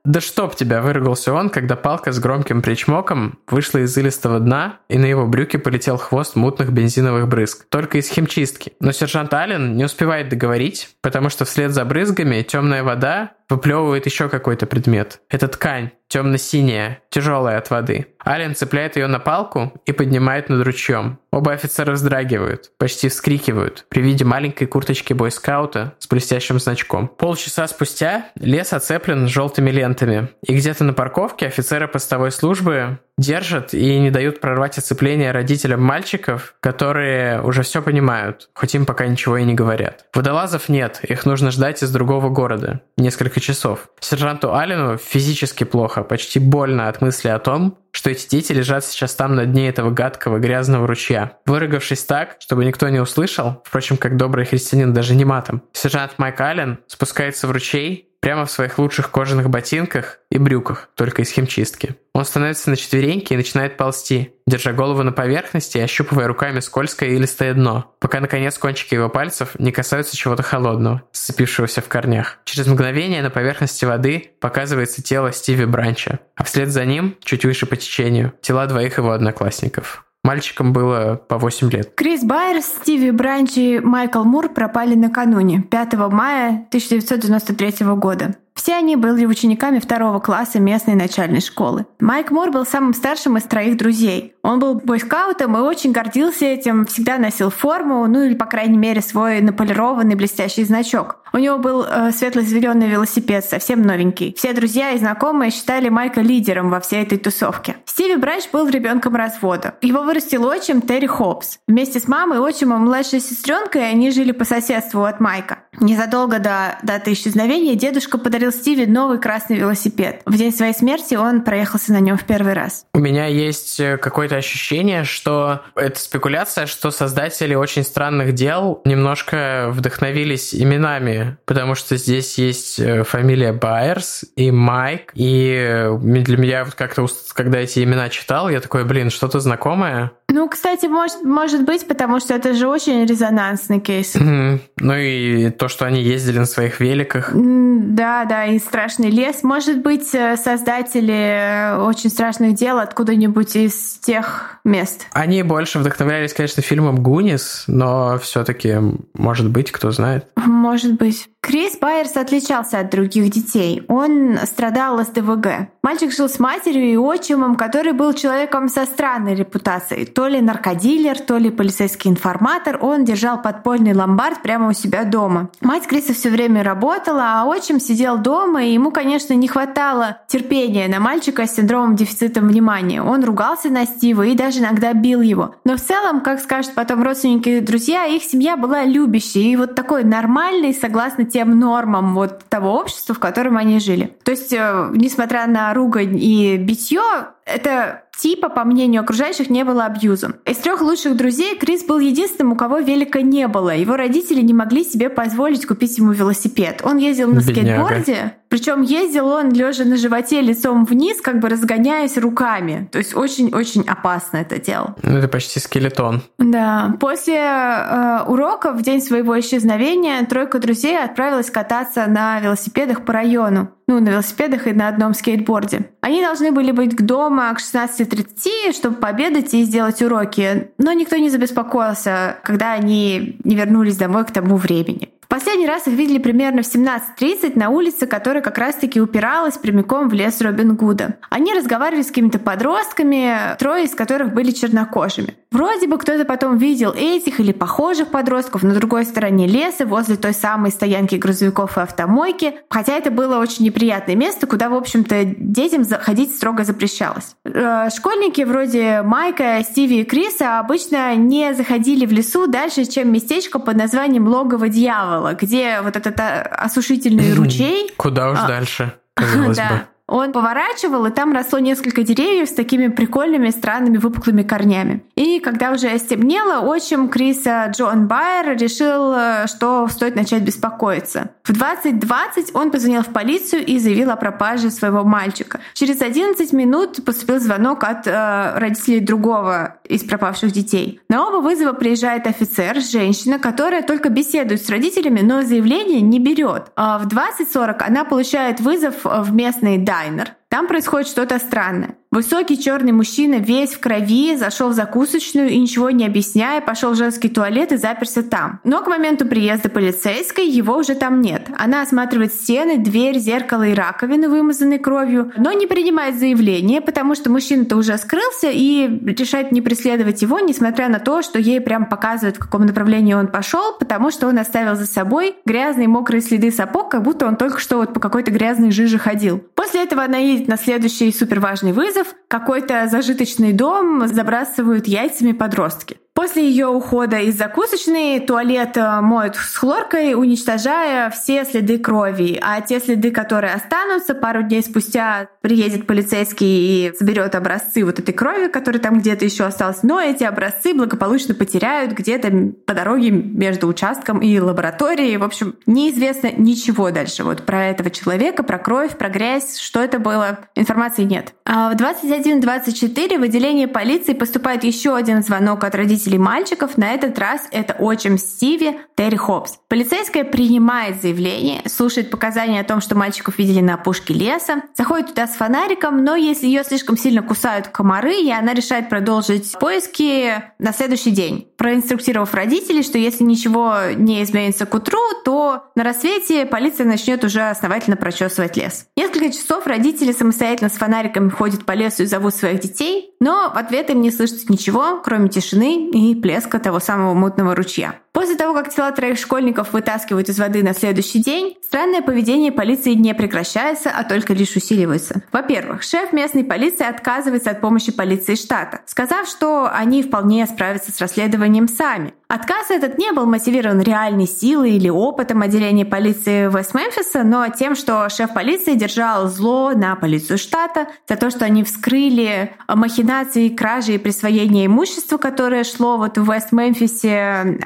[0.04, 5.00] «Да чтоб тебя!»– выругался он, когда палка с громким причмоком вышла из илистого дна, и
[5.00, 7.66] на его брюки полетел хвост мутных бензиновых брызг.
[7.70, 8.74] Только из химчистки.
[8.80, 14.30] Но сержант Аллен не успевает договорить, потому что вслед за брызгами темная вода выплевывает еще
[14.30, 15.22] какой-то предмет.
[15.28, 18.08] Это ткань, темно-синяя, тяжелая от воды.
[18.26, 21.20] Ален цепляет ее на палку и поднимает над ручьем.
[21.32, 27.08] Оба офицера вздрагивают, почти вскрикивают при виде маленькой курточки бойскаута с блестящим значком.
[27.08, 34.00] Полчаса спустя лес оцеплен желтыми лентами, и где-то на парковке офицеры постовой службы держат и
[34.00, 39.44] не дают прорвать оцепление родителям мальчиков, которые уже все понимают, хоть им пока ничего и
[39.44, 40.06] не говорят.
[40.14, 42.82] Водолазов нет, их нужно ждать из другого города.
[42.98, 43.90] Несколько часов.
[44.00, 48.84] Сержанту Алину физически плохо плохо, почти больно от мысли о том, что эти дети лежат
[48.86, 51.38] сейчас там на дне этого гадкого грязного ручья.
[51.46, 56.40] Выругавшись так, чтобы никто не услышал, впрочем, как добрый христианин даже не матом, сержант Майк
[56.42, 61.96] Аллен спускается в ручей прямо в своих лучших кожаных ботинках и брюках, только из химчистки.
[62.12, 67.10] Он становится на четвереньки и начинает ползти, держа голову на поверхности и ощупывая руками скользкое
[67.12, 72.40] и листое дно, пока, наконец, кончики его пальцев не касаются чего-то холодного, сцепившегося в корнях.
[72.46, 77.68] Через мгновение на поверхности воды показывается тело Стиви Бранча, а вслед за ним, чуть выше
[77.68, 80.04] по течению, тела двоих его одноклассников.
[80.26, 81.94] Мальчикам было по 8 лет.
[81.94, 88.36] Крис Байерс, Стиви Бранч и Майкл Мур пропали накануне, 5 мая 1993 года.
[88.56, 91.86] Все они были учениками второго класса местной начальной школы.
[92.00, 94.34] Майк Мур был самым старшим из троих друзей.
[94.42, 99.02] Он был бойскаутом и очень гордился этим, всегда носил форму, ну или, по крайней мере,
[99.02, 101.18] свой наполированный блестящий значок.
[101.34, 104.34] У него был э, светло-зеленый велосипед, совсем новенький.
[104.38, 107.76] Все друзья и знакомые считали Майка лидером во всей этой тусовке.
[107.86, 109.76] Стиви Бранч был ребенком развода.
[109.82, 111.60] Его вырастил отчим Терри Хопс.
[111.68, 115.60] Вместе с мамой, отчимом, младшей сестренкой они жили по соседству от Майка.
[115.80, 120.22] Незадолго до даты исчезновения дедушка подарил Стиви новый красный велосипед.
[120.26, 122.86] В день своей смерти он проехался на нем в первый раз.
[122.94, 129.70] У меня есть э, какое-то ощущение, что это спекуляция, что создатели очень странных дел немножко
[129.72, 136.66] вдохновились именами, потому что здесь есть э, фамилия Байерс и Майк, и э, для меня
[136.66, 140.12] вот как-то, когда эти имена читал, я такой, блин, что-то знакомое.
[140.30, 144.16] Ну, кстати, может, может быть, потому что это же очень резонансный кейс.
[144.16, 144.60] Mm-hmm.
[144.80, 147.30] Ну и то, что они ездили на своих великах.
[147.34, 149.44] Да, да, и страшный лес.
[149.44, 155.08] Может быть, э, создатели очень страшных дел откуда-нибудь из тех мест.
[155.14, 158.76] Они больше вдохновлялись, конечно, фильмом Гунис, но все-таки,
[159.14, 160.28] может быть, кто знает.
[160.36, 163.84] Может быть быть Крис Байерс отличался от других детей.
[163.88, 165.70] Он страдал с ДВГ.
[165.84, 170.08] Мальчик жил с матерью и отчимом, который был человеком со странной репутацией.
[170.08, 172.80] То ли наркодилер, то ли полицейский информатор.
[172.82, 175.52] Он держал подпольный ломбард прямо у себя дома.
[175.62, 180.88] Мать Криса все время работала, а отчим сидел дома, и ему, конечно, не хватало терпения
[180.88, 183.04] на мальчика с синдромом дефицита внимания.
[183.04, 185.54] Он ругался на Стива и даже иногда бил его.
[185.64, 189.76] Но в целом, как скажут потом родственники и друзья, их семья была любящей и вот
[189.76, 194.16] такой нормальной, согласно тем нормам вот того общества, в котором они жили.
[194.24, 197.02] То есть, э, несмотря на ругань и битье,
[197.46, 200.36] это типа, по мнению окружающих, не было абьюзом.
[200.46, 203.76] Из трех лучших друзей Крис был единственным, у кого велика не было.
[203.76, 206.82] Его родители не могли себе позволить купить ему велосипед.
[206.84, 207.86] Он ездил на Бедняга.
[207.86, 212.90] скейтборде, причем ездил он лежа на животе лицом вниз, как бы разгоняясь руками.
[212.92, 214.96] То есть очень-очень опасно это делал.
[215.04, 216.22] Ну, это почти скелетон.
[216.40, 216.96] Да.
[217.00, 223.70] После э, урока в день своего исчезновения тройка друзей отправилась кататься на велосипедах по району
[223.88, 225.90] ну, на велосипедах и на одном скейтборде.
[226.02, 231.18] Они должны были быть к дома к 16.30, чтобы пообедать и сделать уроки, но никто
[231.18, 235.10] не забеспокоился, когда они не вернулись домой к тому времени.
[235.28, 240.14] Последний раз их видели примерно в 17.30 на улице, которая как раз-таки упиралась прямиком в
[240.14, 241.18] лес Робин Гуда.
[241.30, 245.36] Они разговаривали с какими-то подростками, трое из которых были чернокожими.
[245.56, 250.34] Вроде бы кто-то потом видел этих или похожих подростков на другой стороне леса, возле той
[250.34, 255.86] самой стоянки грузовиков и автомойки, хотя это было очень неприятное место, куда, в общем-то, детям
[255.86, 257.38] заходить строго запрещалось.
[257.46, 263.58] Э, школьники вроде Майка, Стиви и Криса обычно не заходили в лесу дальше, чем местечко
[263.58, 267.92] под названием Логово Дьявола, где вот этот э, осушительный ручей...
[267.98, 269.82] Куда уж а, дальше, казалось бы.
[270.08, 275.04] Он поворачивал, и там росло несколько деревьев с такими прикольными странными выпуклыми корнями.
[275.16, 281.32] И когда уже стемнело, отчим Криса Джон Байер решил, э, что стоит начать беспокоиться.
[281.44, 285.60] В 2020 он позвонил в полицию и заявил о пропаже своего мальчика.
[285.74, 291.02] Через 11 минут поступил звонок от э, родителей другого из пропавших детей.
[291.10, 296.72] На оба вызова приезжает офицер, женщина, которая только беседует с родителями, но заявление не берет.
[296.76, 301.96] А в 20.40 она получает вызов в местный kleiner Там происходит что-то странное.
[302.16, 306.96] Высокий черный мужчина, весь в крови, зашел в закусочную и ничего не объясняя, пошел в
[306.96, 308.62] женский туалет и заперся там.
[308.64, 311.50] Но к моменту приезда полицейской его уже там нет.
[311.58, 317.30] Она осматривает стены, дверь, зеркало и раковину, вымазанные кровью, но не принимает заявление, потому что
[317.30, 322.38] мужчина-то уже скрылся и решает не преследовать его, несмотря на то, что ей прям показывают,
[322.38, 326.92] в каком направлении он пошел, потому что он оставил за собой грязные мокрые следы сапог,
[326.92, 329.44] как будто он только что вот по какой-то грязной жиже ходил.
[329.54, 332.16] После этого она едет на следующий суперважный вызов.
[332.28, 335.98] Какой-то зажиточный дом забрасывают яйцами подростки.
[336.16, 342.40] После ее ухода из закусочной туалет э, моют с хлоркой, уничтожая все следы крови.
[342.42, 348.14] А те следы, которые останутся, пару дней спустя приедет полицейский и соберет образцы вот этой
[348.14, 349.84] крови, которая там где-то еще осталась.
[349.84, 355.18] Но эти образцы благополучно потеряют где-то по дороге между участком и лабораторией.
[355.18, 360.00] В общем, неизвестно ничего дальше вот про этого человека, про кровь, про грязь, что это
[360.00, 360.40] было.
[360.56, 361.34] Информации нет.
[361.44, 366.94] А в 21.24 в отделение полиции поступает еще один звонок от родителей родителей мальчиков, на
[366.94, 369.60] этот раз это отчим Стиви Терри Хопс.
[369.68, 375.28] Полицейская принимает заявление, слушает показания о том, что мальчиков видели на опушке леса, заходит туда
[375.28, 380.74] с фонариком, но если ее слишком сильно кусают комары, и она решает продолжить поиски на
[380.74, 386.86] следующий день, проинструктировав родителей, что если ничего не изменится к утру, то на рассвете полиция
[386.86, 388.88] начнет уже основательно прочесывать лес.
[388.96, 393.58] Несколько часов родители самостоятельно с фонариками ходят по лесу и зовут своих детей, но в
[393.58, 398.00] ответ им не слышится ничего, кроме тишины и плеска того самого мутного ручья.
[398.16, 402.94] После того, как тела троих школьников вытаскивают из воды на следующий день, странное поведение полиции
[402.94, 405.22] не прекращается, а только лишь усиливается.
[405.34, 411.02] Во-первых, шеф местной полиции отказывается от помощи полиции штата, сказав, что они вполне справятся с
[411.02, 412.14] расследованием сами.
[412.28, 418.10] Отказ этот не был мотивирован реальной силой или опытом отделения полиции Вест-Мемфиса, но тем, что
[418.10, 423.98] шеф полиции держал зло на полицию штата за то, что они вскрыли махинации, кражи и
[424.00, 427.60] присвоение имущества, которое шло вот в Вест-Мемфисе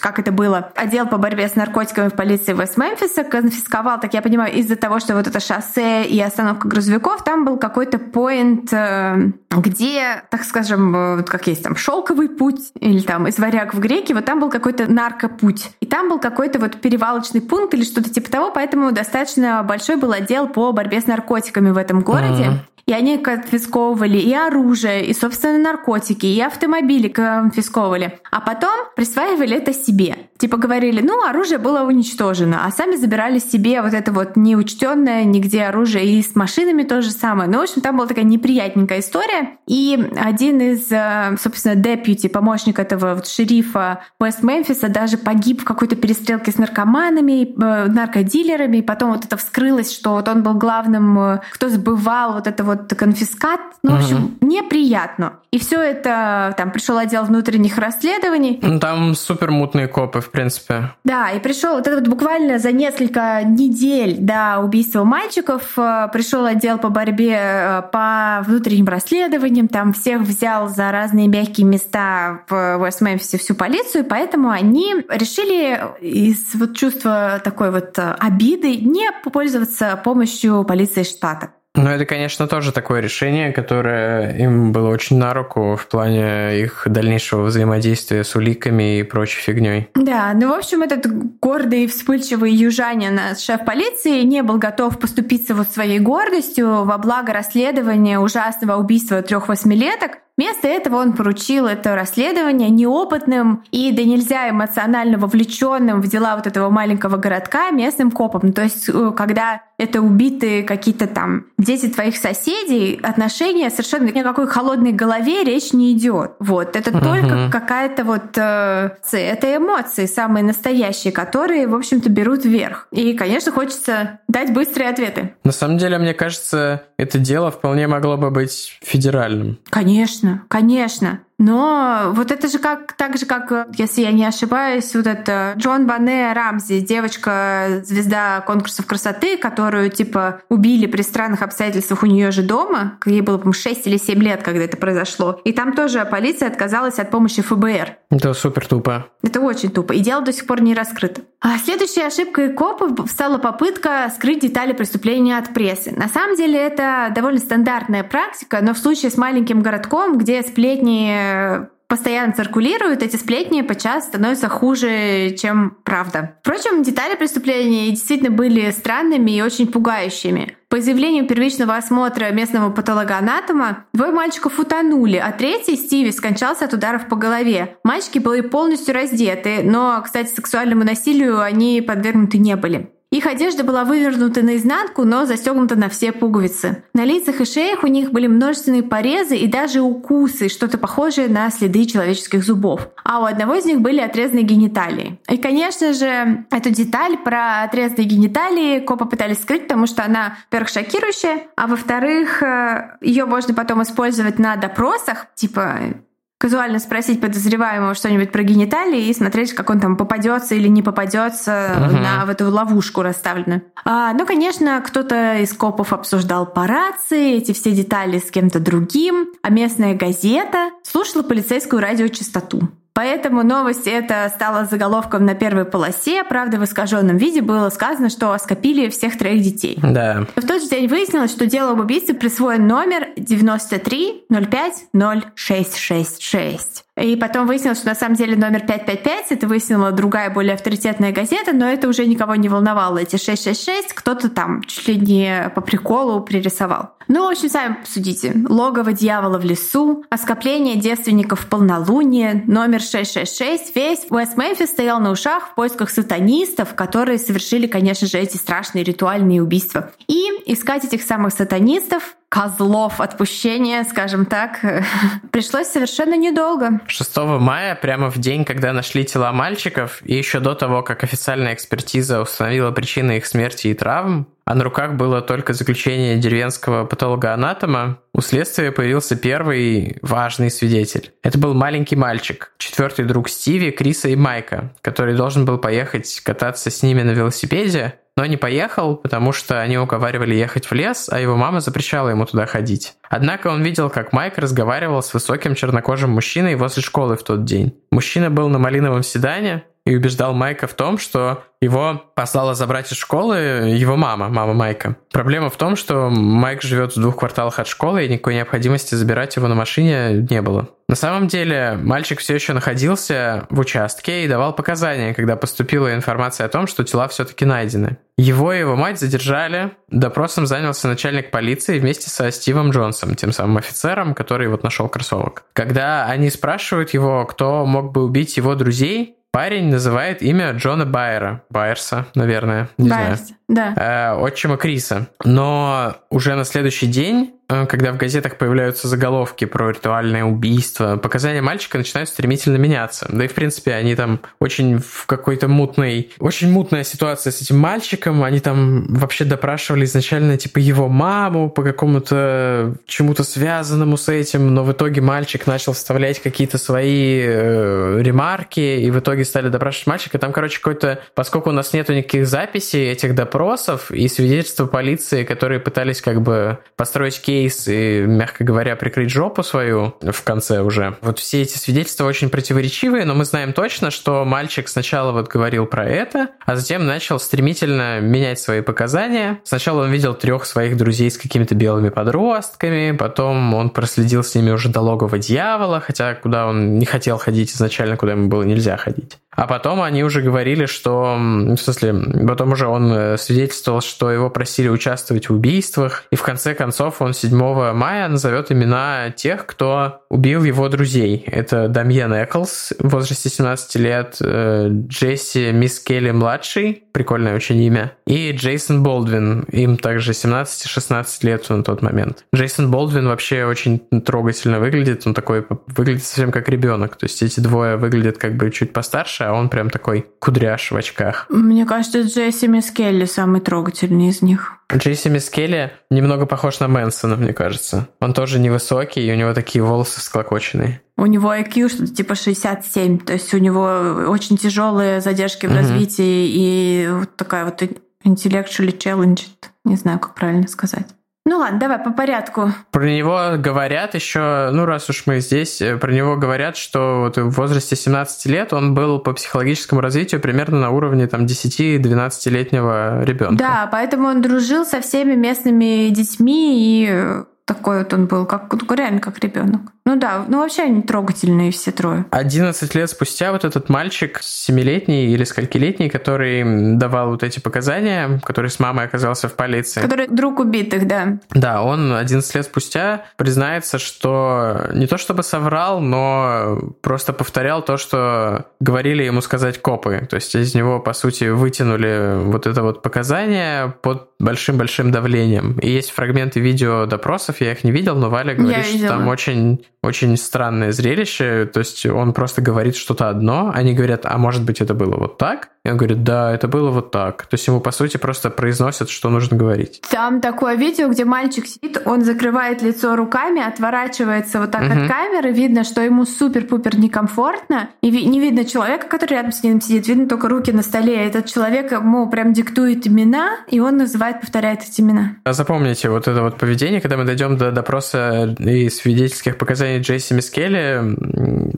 [0.00, 4.54] как это было, отдел по борьбе с наркотиками в полиции Вест-Мемфиса конфисковал, так я понимаю,
[4.54, 10.22] из-за того, что вот это шоссе и остановка грузовиков, там был какой-то поинт, э, где,
[10.30, 14.12] так скажем, э, вот как есть там шелковый путь или там из варяг в греки,
[14.12, 15.70] вот там был какой-то наркопуть.
[15.80, 20.12] И там был какой-то вот перевалочный пункт или что-то типа того, поэтому достаточно большой был
[20.12, 22.44] отдел по борьбе с наркотиками в этом городе.
[22.44, 22.77] Uh-huh.
[22.88, 28.18] И они конфисковывали и оружие, и, собственно, наркотики, и автомобили конфисковывали.
[28.30, 30.16] А потом присваивали это себе.
[30.38, 35.64] Типа говорили, ну, оружие было уничтожено, а сами забирали себе вот это вот неучтенное нигде
[35.64, 36.06] оружие.
[36.06, 37.50] И с машинами то же самое.
[37.50, 39.58] Ну, в общем, там была такая неприятненькая история.
[39.66, 45.64] И один из, э, собственно, депьюти, помощник этого вот шерифа Уэст Мемфиса, даже погиб в
[45.64, 48.78] какой-то перестрелке с наркоманами, э, наркодилерами.
[48.78, 52.64] И потом вот это вскрылось, что вот он был главным, э, кто сбывал вот это
[52.64, 53.60] вот вот конфискат.
[53.82, 55.34] Ну, в общем, неприятно.
[55.50, 58.58] И все это, там пришел отдел внутренних расследований.
[58.60, 60.90] Ну, там супер мутные копы, в принципе.
[61.04, 66.44] Да, и пришел вот это вот буквально за несколько недель до убийства мальчиков э, пришел
[66.44, 72.78] отдел по борьбе э, по внутренним расследованиям, там всех взял за разные мягкие места в
[72.78, 79.98] Уэст-Мемфисе всю полицию, поэтому они решили из вот чувства такой вот э, обиды не пользоваться
[80.04, 81.52] помощью полиции штата.
[81.74, 86.82] Ну, это, конечно, тоже такое решение, которое им было очень на руку в плане их
[86.86, 89.88] дальнейшего взаимодействия с уликами и прочей фигней.
[89.94, 91.06] Да, ну, в общем, этот
[91.40, 97.32] гордый и вспыльчивый южанин, шеф полиции, не был готов поступиться вот своей гордостью во благо
[97.32, 104.48] расследования ужасного убийства трех восьмилеток, Вместо этого он поручил это расследование неопытным и да нельзя
[104.48, 108.52] эмоционально вовлеченным в дела вот этого маленького городка местным копам.
[108.52, 114.24] То есть, э, когда это убитые какие-то там дети твоих соседей, отношения совершенно ни о
[114.24, 116.32] какой холодной голове речь не идет.
[116.38, 116.76] Вот.
[116.76, 117.02] Это uh-huh.
[117.02, 118.38] только какая-то вот...
[118.38, 122.86] Э, это эмоции самые настоящие, которые, в общем-то, берут вверх.
[122.92, 125.34] И, конечно, хочется дать быстрые ответы.
[125.42, 129.58] На самом деле, мне кажется, это дело вполне могло бы быть федеральным.
[129.70, 131.20] Конечно конечно, конечно.
[131.38, 135.86] Но вот это же как так же, как, если я не ошибаюсь, вот это Джон
[135.86, 142.42] Бане Рамзи, девочка, звезда конкурсов красоты, которую, типа, убили при странных обстоятельствах у нее же
[142.42, 142.98] дома.
[143.06, 145.40] Ей было, по-моему, 6 или 7 лет, когда это произошло.
[145.44, 147.96] И там тоже полиция отказалась от помощи ФБР.
[148.10, 149.06] Это супер тупо.
[149.22, 149.92] Это очень тупо.
[149.92, 151.22] И дело до сих пор не раскрыто.
[151.40, 155.92] А следующей ошибкой копов стала попытка скрыть детали преступления от прессы.
[155.92, 161.66] На самом деле это довольно стандартная практика, но в случае с маленьким городком, где сплетни
[161.86, 166.36] постоянно циркулируют, эти сплетни подчас становятся хуже, чем правда.
[166.42, 170.57] Впрочем, детали преступления действительно были странными и очень пугающими.
[170.70, 177.08] По заявлению первичного осмотра местного патологоанатома, двое мальчиков утонули, а третий, Стиви, скончался от ударов
[177.08, 177.78] по голове.
[177.84, 182.92] Мальчики были полностью раздеты, но, кстати, сексуальному насилию они подвергнуты не были.
[183.10, 186.84] Их одежда была вывернута наизнанку, но застегнута на все пуговицы.
[186.92, 191.50] На лицах и шеях у них были множественные порезы и даже укусы, что-то похожее на
[191.50, 192.88] следы человеческих зубов.
[193.04, 195.18] А у одного из них были отрезанные гениталии.
[195.26, 200.68] И, конечно же, эту деталь про отрезанные гениталии копы пытались скрыть, потому что она, во-первых,
[200.68, 205.94] шокирующая, а во-вторых, э, ее можно потом использовать на допросах, типа
[206.38, 211.74] казуально спросить подозреваемого что-нибудь про гениталии и смотреть, как он там попадется или не попадется
[211.76, 211.96] угу.
[211.96, 213.62] на в эту ловушку расставленную.
[213.84, 219.28] А, ну, конечно, кто-то из копов обсуждал по рации эти все детали с кем-то другим,
[219.42, 222.68] а местная газета слушала полицейскую радиочастоту.
[222.98, 226.24] Поэтому новость это стала заголовком на первой полосе.
[226.24, 229.78] Правда, в искаженном виде было сказано, что оскопили всех троих детей.
[229.80, 230.26] Да.
[230.34, 236.87] В тот же день выяснилось, что дело об убийстве присвоен номер 93 05 0666.
[237.00, 241.52] И потом выяснилось, что на самом деле номер 555 это выяснила другая, более авторитетная газета,
[241.52, 242.98] но это уже никого не волновало.
[242.98, 246.90] Эти 666 кто-то там чуть ли не по приколу пририсовал.
[247.08, 248.34] Ну, в общем, сами посудите.
[248.48, 253.74] Логово дьявола в лесу, оскопление девственников в полнолуние, номер 666.
[253.74, 258.84] Весь Уэст Мемфис стоял на ушах в поисках сатанистов, которые совершили, конечно же, эти страшные
[258.84, 259.90] ритуальные убийства.
[260.06, 264.60] И искать этих самых сатанистов козлов отпущения, скажем так,
[265.30, 266.80] пришлось совершенно недолго.
[266.86, 271.54] 6 мая, прямо в день, когда нашли тела мальчиков, и еще до того, как официальная
[271.54, 277.98] экспертиза установила причины их смерти и травм, а на руках было только заключение деревенского патологоанатома,
[278.14, 281.12] у следствия появился первый важный свидетель.
[281.22, 286.70] Это был маленький мальчик, четвертый друг Стиви, Криса и Майка, который должен был поехать кататься
[286.70, 291.20] с ними на велосипеде, но не поехал, потому что они уговаривали ехать в лес, а
[291.20, 292.94] его мама запрещала ему туда ходить.
[293.08, 297.80] Однако он видел, как Майк разговаривал с высоким чернокожим мужчиной возле школы в тот день.
[297.92, 302.98] Мужчина был на малиновом седане, и убеждал Майка в том, что его послала забрать из
[302.98, 303.36] школы
[303.74, 304.96] его мама, мама Майка.
[305.10, 309.34] Проблема в том, что Майк живет в двух кварталах от школы, и никакой необходимости забирать
[309.36, 310.68] его на машине не было.
[310.90, 316.46] На самом деле, мальчик все еще находился в участке и давал показания, когда поступила информация
[316.46, 317.96] о том, что тела все-таки найдены.
[318.18, 319.72] Его и его мать задержали.
[319.88, 325.44] Допросом занялся начальник полиции вместе со Стивом Джонсом, тем самым офицером, который вот нашел кроссовок.
[325.54, 331.42] Когда они спрашивают его, кто мог бы убить его друзей, Парень называет имя Джона Байера.
[331.50, 332.68] Байерса, наверное.
[332.78, 333.74] Не Байерс, знаю.
[333.76, 334.14] да.
[334.14, 335.08] Э, отчима Криса.
[335.24, 341.78] Но уже на следующий день когда в газетах появляются заголовки про ритуальное убийство, показания мальчика
[341.78, 343.06] начинают стремительно меняться.
[343.08, 346.10] Да и, в принципе, они там очень в какой-то мутной...
[346.18, 348.22] Очень мутная ситуация с этим мальчиком.
[348.22, 354.62] Они там вообще допрашивали изначально, типа, его маму по какому-то чему-то связанному с этим, но
[354.62, 360.18] в итоге мальчик начал вставлять какие-то свои э, ремарки, и в итоге стали допрашивать мальчика.
[360.18, 361.00] Там, короче, какой-то...
[361.14, 366.58] Поскольку у нас нету никаких записей этих допросов и свидетельства полиции, которые пытались как бы
[366.76, 370.96] построить кейс кейс и, мягко говоря, прикрыть жопу свою в конце уже.
[371.02, 375.66] Вот все эти свидетельства очень противоречивые, но мы знаем точно, что мальчик сначала вот говорил
[375.66, 379.40] про это, а затем начал стремительно менять свои показания.
[379.44, 384.50] Сначала он видел трех своих друзей с какими-то белыми подростками, потом он проследил с ними
[384.50, 388.76] уже до логова дьявола, хотя куда он не хотел ходить изначально, куда ему было нельзя
[388.76, 389.18] ходить.
[389.38, 391.16] А потом они уже говорили, что...
[391.16, 391.94] В смысле,
[392.26, 396.06] потом уже он э, свидетельствовал, что его просили участвовать в убийствах.
[396.10, 401.22] И в конце концов он 7 мая назовет имена тех, кто убил его друзей.
[401.24, 407.92] Это Дамьен Эклс в возрасте 17 лет, э, Джесси Мисс Келли младший, прикольное очень имя,
[408.08, 412.24] и Джейсон Болдвин, им также 17-16 лет на тот момент.
[412.34, 416.96] Джейсон Болдвин вообще очень трогательно выглядит, он такой выглядит совсем как ребенок.
[416.96, 420.76] То есть эти двое выглядят как бы чуть постарше, а он прям такой кудряш в
[420.76, 421.26] очках.
[421.28, 424.54] Мне кажется, Джесси Мискелли самый трогательный из них.
[424.74, 427.86] Джейси Мискелли немного похож на Мэнсона, мне кажется.
[428.00, 430.82] Он тоже невысокий, и у него такие волосы склокоченные.
[430.98, 435.56] У него IQ что-то типа 67, то есть у него очень тяжелые задержки в mm-hmm.
[435.56, 437.62] развитии и вот такая вот
[438.04, 440.88] intellectually challenged, не знаю, как правильно сказать.
[441.24, 442.52] Ну ладно, давай по порядку.
[442.70, 447.18] Про него говорят еще, ну раз уж мы здесь, э, про него говорят, что вот
[447.18, 453.36] в возрасте 17 лет он был по психологическому развитию примерно на уровне там 10-12-летнего ребенка.
[453.36, 459.00] Да, поэтому он дружил со всеми местными детьми и такой вот он был, как реально
[459.00, 459.62] как ребенок.
[459.86, 462.04] Ну да, ну вообще они трогательные все трое.
[462.10, 468.50] 11 лет спустя вот этот мальчик, семилетний или сколькилетний, который давал вот эти показания, который
[468.50, 469.80] с мамой оказался в полиции.
[469.80, 471.18] Который друг убитых, да.
[471.30, 477.78] Да, он 11 лет спустя признается, что не то чтобы соврал, но просто повторял то,
[477.78, 480.06] что говорили ему сказать копы.
[480.10, 485.58] То есть из него, по сути, вытянули вот это вот показание под большим-большим давлением.
[485.60, 489.64] И есть фрагменты видео допросов, я их не видел, но Валя говорит, что там очень
[489.82, 491.48] очень странное зрелище.
[491.52, 495.18] То есть он просто говорит что-то одно, они говорят, а может быть это было вот
[495.18, 497.26] так, И он говорит, да, это было вот так.
[497.26, 499.82] То есть ему, по сути, просто произносят, что нужно говорить.
[499.90, 504.72] Там такое видео, где мальчик сидит, он закрывает лицо руками, отворачивается вот так угу.
[504.72, 509.60] от камеры, видно, что ему супер-пупер некомфортно, и не видно человека, который рядом с ним
[509.60, 511.06] сидит, видно только руки на столе.
[511.06, 515.16] Этот человек ему прям диктует имена, и он называет, повторяет эти имена.
[515.24, 520.14] А запомните вот это вот поведение, когда мы дойдем до допроса и свидетельских показаний Джейси
[520.14, 520.80] Мискелли,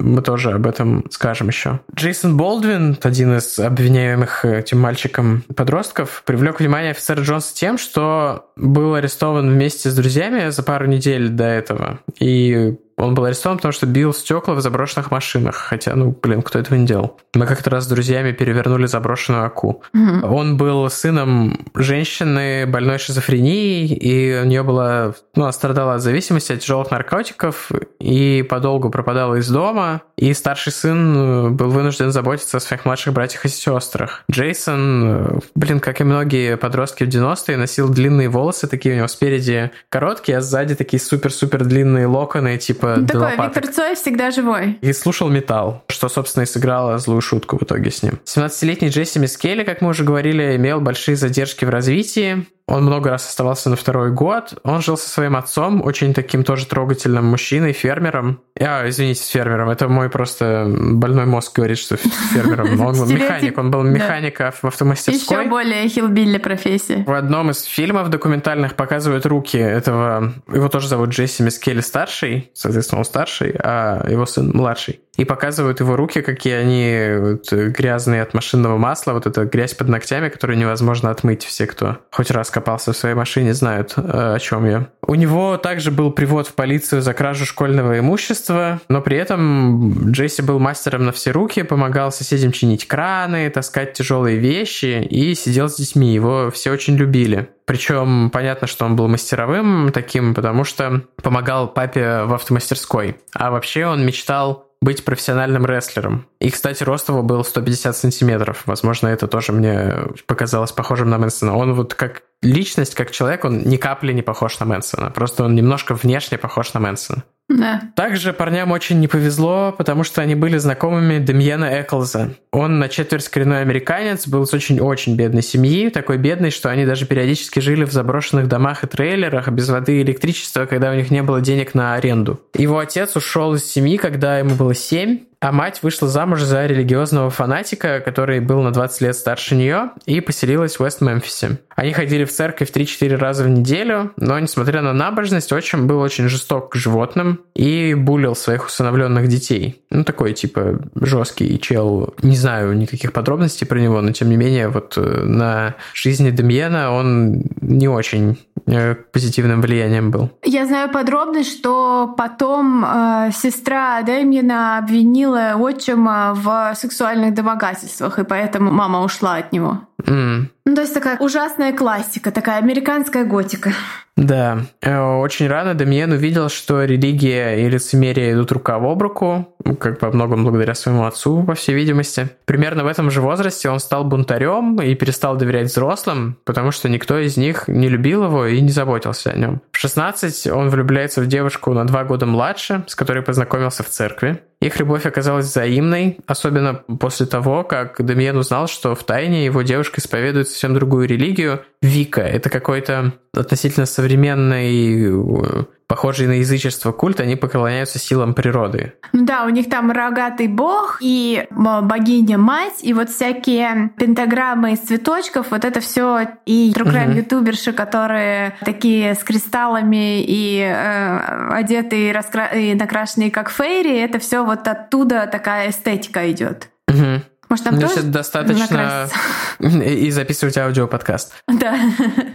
[0.01, 1.79] мы тоже об этом скажем еще.
[1.95, 8.95] Джейсон Болдвин, один из обвиняемых этим мальчиком подростков, привлек внимание офицера Джонса тем, что был
[8.95, 12.01] арестован вместе с друзьями за пару недель до этого.
[12.19, 15.57] И он был арестован, потому что бил стекла в заброшенных машинах.
[15.57, 17.19] Хотя, ну, блин, кто этого не делал?
[17.35, 19.83] Мы как-то раз с друзьями перевернули заброшенную АКУ.
[19.95, 20.27] Mm-hmm.
[20.27, 26.53] Он был сыном женщины, больной шизофренией, и у нее была, ну, она страдала от зависимости
[26.53, 32.59] от тяжелых наркотиков, и подолгу пропадала из дома, и старший сын э, был вынужден заботиться
[32.59, 34.25] о своих младших братьях и сестрах.
[34.31, 39.09] Джейсон, э, блин, как и многие подростки в 90-е, носил длинные волосы, такие у него
[39.09, 44.79] спереди короткие, а сзади такие супер-супер длинные локоны, типа ну, такой Виктор Цой всегда живой.
[44.81, 48.21] И слушал металл, что, собственно, и сыграло злую шутку в итоге с ним.
[48.25, 52.47] 17-летний Джесси Мискелли, как мы уже говорили, имел большие задержки в развитии.
[52.71, 54.55] Он много раз оставался на второй год.
[54.63, 58.41] Он жил со своим отцом, очень таким тоже трогательным мужчиной, фермером.
[58.59, 59.69] А, извините, с фермером.
[59.71, 62.81] Это мой просто больной мозг говорит, что фермером.
[62.91, 65.39] Он был механик, он был механик в автомастерской.
[65.39, 67.05] Еще более хилбилли профессия.
[67.07, 70.33] В одном из фильмов документальных показывают руки этого...
[70.49, 75.81] Его тоже зовут Джесси Мискелли старший, соответственно, он старший, а его сын младший и показывают
[75.81, 80.59] его руки, какие они вот, грязные от машинного масла, вот эта грязь под ногтями, которую
[80.59, 81.45] невозможно отмыть.
[81.45, 84.87] Все, кто хоть раз копался в своей машине, знают, э, о чем я.
[85.07, 90.41] У него также был привод в полицию за кражу школьного имущества, но при этом Джесси
[90.41, 95.77] был мастером на все руки, помогал соседям чинить краны, таскать тяжелые вещи и сидел с
[95.77, 96.15] детьми.
[96.15, 97.51] Его все очень любили.
[97.67, 103.17] Причем понятно, что он был мастеровым таким, потому что помогал папе в автомастерской.
[103.35, 106.27] А вообще он мечтал быть профессиональным рестлером.
[106.41, 108.63] И, кстати, рост его был 150 сантиметров.
[108.67, 109.95] Возможно, это тоже мне
[110.27, 111.57] показалось похожим на Мэнсона.
[111.57, 115.11] Он вот как личность, как человек, он ни капли не похож на Мэнсона.
[115.11, 117.25] Просто он немножко внешне похож на Мэнсона.
[117.49, 117.83] Да.
[117.97, 122.35] Также парням очень не повезло, потому что они были знакомыми Демьена Эклза.
[122.53, 127.07] Он на четверть коренной американец, был из очень-очень бедной семьи, такой бедной, что они даже
[127.07, 131.25] периодически жили в заброшенных домах и трейлерах без воды и электричества, когда у них не
[131.25, 132.41] было денег на аренду.
[132.55, 137.31] Его отец ушел из семьи, когда ему было семь, а мать вышла замуж за религиозного
[137.31, 141.59] фанатика, который был на 20 лет старше нее, и поселилась в Вест-Мемфисе.
[141.75, 146.29] Они ходили в церковь 3-4 раза в неделю, но, несмотря на набожность, отчим был очень
[146.29, 149.83] жесток к животным и булил своих усыновленных детей.
[149.91, 152.15] Ну, такой, типа, жесткий чел.
[152.23, 156.93] Не знаю никаких подробностей про него, но, тем не менее, вот э, на жизни Демьена
[156.93, 160.29] он не очень э, позитивным влиянием был.
[160.45, 168.25] Я знаю подробность, что потом э, сестра Демьена обвинила обвинила отчима в сексуальных домогательствах, и
[168.25, 169.79] поэтому мама ушла от него.
[170.07, 170.47] Mm.
[170.67, 173.73] Ну, то есть такая ужасная классика, такая американская готика.
[174.21, 174.67] Да.
[174.83, 180.13] Э, очень рано Демьен увидел, что религия и лицемерие идут рука об руку, как по
[180.13, 182.29] многом благодаря своему отцу, по всей видимости.
[182.45, 187.19] Примерно в этом же возрасте он стал бунтарем и перестал доверять взрослым, потому что никто
[187.19, 189.63] из них не любил его и не заботился о нем.
[189.73, 194.41] В 16 он влюбляется в девушку на два года младше, с которой познакомился в церкви.
[194.61, 199.90] Их любовь оказалась взаимной, особенно после того, как Демьен узнал, что в тайне его девушка
[199.99, 201.65] исповедует совсем другую религию.
[201.83, 208.93] Викка— это какой-то относительно современный похожий на язычество культ, они поклоняются силам природы.
[209.13, 215.51] Ну да, у них там рогатый бог и богиня-мать, и вот всякие пентаграммы из цветочков,
[215.51, 222.47] вот это все и true crime ютуберши, которые такие с кристаллами и э, одетые раскра...
[222.47, 226.69] и накрашенные как фейри, это все вот оттуда такая эстетика идет.
[226.87, 227.23] Угу.
[227.51, 229.09] Может, нам тоже достаточно
[229.59, 231.35] и записывать аудиоподкаст.
[231.49, 231.79] Да.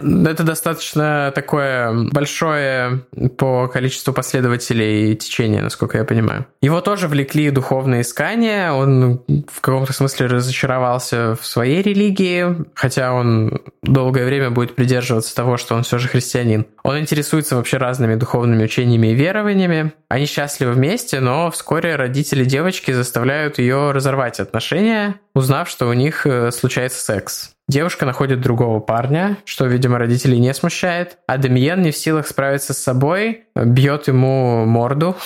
[0.00, 3.06] Это достаточно такое большое
[3.38, 6.46] по количеству последователей течение, насколько я понимаю.
[6.60, 13.62] Его тоже влекли духовные искания, он в каком-то смысле разочаровался в своей религии, хотя он
[13.82, 16.66] долгое время будет придерживаться того, что он все же христианин.
[16.82, 19.92] Он интересуется вообще разными духовными учениями и верованиями.
[20.08, 26.26] Они счастливы вместе, но вскоре родители девочки заставляют ее разорвать отношения, узнав, что у них
[26.26, 27.56] э, случается секс.
[27.68, 32.72] Девушка находит другого парня, что, видимо, родителей не смущает, а Демьен не в силах справиться
[32.72, 35.16] с собой, бьет ему морду,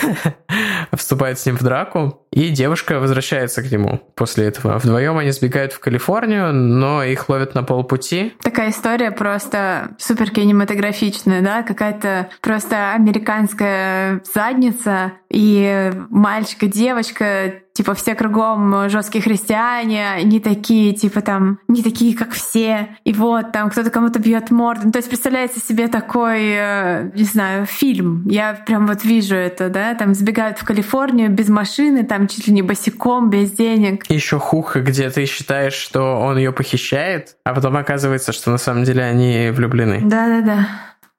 [0.96, 4.78] вступает с ним в драку, И девушка возвращается к нему после этого.
[4.78, 8.32] Вдвоем они сбегают в Калифорнию, но их ловят на полпути.
[8.42, 11.62] Такая история просто супер кинематографичная, да?
[11.62, 20.94] Какая-то просто американская задница, и мальчик и девочка типа все кругом жесткие христиане, не такие,
[20.94, 24.86] типа там, не такие, как все, и вот там кто-то кому-то бьет морду.
[24.86, 28.26] Ну, то есть представляете себе такой, э, не знаю, фильм.
[28.28, 32.54] Я прям вот вижу это, да, там сбегают в Калифорнию без машины, там чуть ли
[32.54, 34.10] не босиком, без денег.
[34.10, 38.84] Еще хуха, где ты считаешь, что он ее похищает, а потом оказывается, что на самом
[38.84, 40.00] деле они влюблены.
[40.02, 40.68] Да-да-да,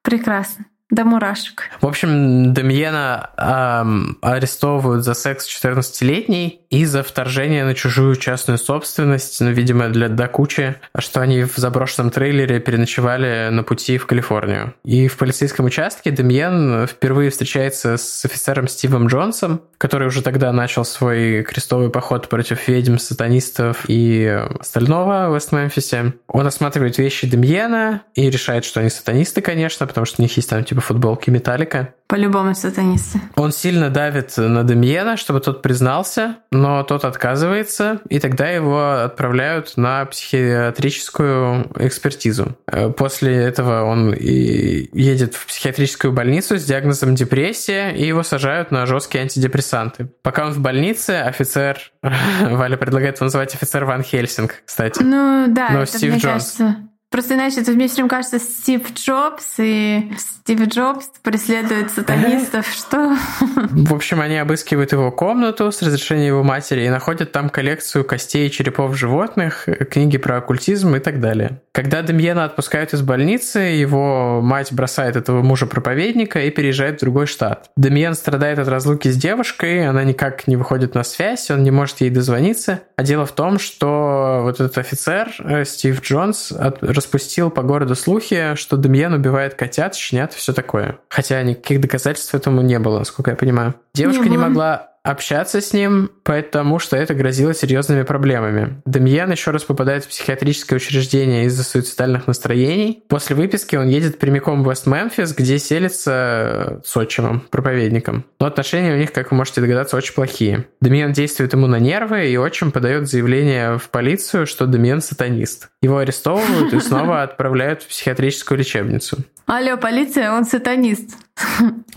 [0.01, 0.65] прекрасно.
[0.89, 1.69] До мурашек.
[1.81, 9.41] В общем, Демьена эм, арестовывают за секс 14-летней и за вторжение на чужую частную собственность,
[9.41, 14.75] ну, видимо, для докучи, что они в заброшенном трейлере переночевали на пути в Калифорнию.
[14.85, 20.85] И в полицейском участке Демьен впервые встречается с офицером Стивом Джонсом, который уже тогда начал
[20.85, 24.25] свой крестовый поход против ведьм, сатанистов и
[24.57, 26.13] остального в Вест-Мемфисе.
[26.27, 30.49] Он осматривает вещи Демьена и решает, что они сатанисты, конечно, потому что у них есть
[30.49, 31.93] там типа футболки Металлика.
[32.07, 33.19] По-любому сатанисты.
[33.35, 39.73] Он сильно давит на Демьена, чтобы тот признался, но тот отказывается, и тогда его отправляют
[39.75, 42.55] на психиатрическую экспертизу.
[42.65, 48.71] Э, после этого он и едет в психиатрическую больницу с диагнозом депрессия, и его сажают
[48.71, 50.09] на жесткие антидепрессанты.
[50.21, 51.77] Пока он в больнице, офицер...
[52.41, 55.03] Валя предлагает его называть офицер Ван Хельсинг, кстати.
[55.03, 56.55] Ну да, но это, Стив мне Джонс.
[56.57, 62.67] Кажется, Просто иначе тут мне все время кажется Стив Джобс, и Стив Джобс преследует сатанистов.
[62.73, 63.15] Что?
[63.39, 68.47] В общем, они обыскивают его комнату с разрешения его матери и находят там коллекцию костей
[68.47, 71.61] и черепов животных, книги про оккультизм и так далее.
[71.71, 77.69] Когда Демьена отпускают из больницы, его мать бросает этого мужа-проповедника и переезжает в другой штат.
[77.77, 82.01] Демьен страдает от разлуки с девушкой, она никак не выходит на связь, он не может
[82.01, 82.81] ей дозвониться.
[82.97, 86.51] А дело в том, что вот этот офицер, э, Стив Джонс,
[86.97, 90.99] распустил по городу слухи, что Демьен убивает котят, щенят и все такое.
[91.09, 93.75] Хотя никаких доказательств этому не было, насколько я понимаю.
[93.93, 98.81] Девушка не, не могла общаться с ним, потому что это грозило серьезными проблемами.
[98.85, 103.03] Демьян еще раз попадает в психиатрическое учреждение из-за суицидальных настроений.
[103.07, 108.25] После выписки он едет прямиком в Вест-Мемфис, где селится с отчимом, проповедником.
[108.39, 110.67] Но отношения у них, как вы можете догадаться, очень плохие.
[110.81, 115.69] Демьян действует ему на нервы, и отчим подает заявление в полицию, что Демьян сатанист.
[115.81, 119.17] Его арестовывают и снова отправляют в психиатрическую лечебницу.
[119.45, 121.11] Алло, полиция, он сатанист.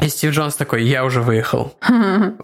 [0.01, 1.77] И Стив Джонс такой, я уже выехал.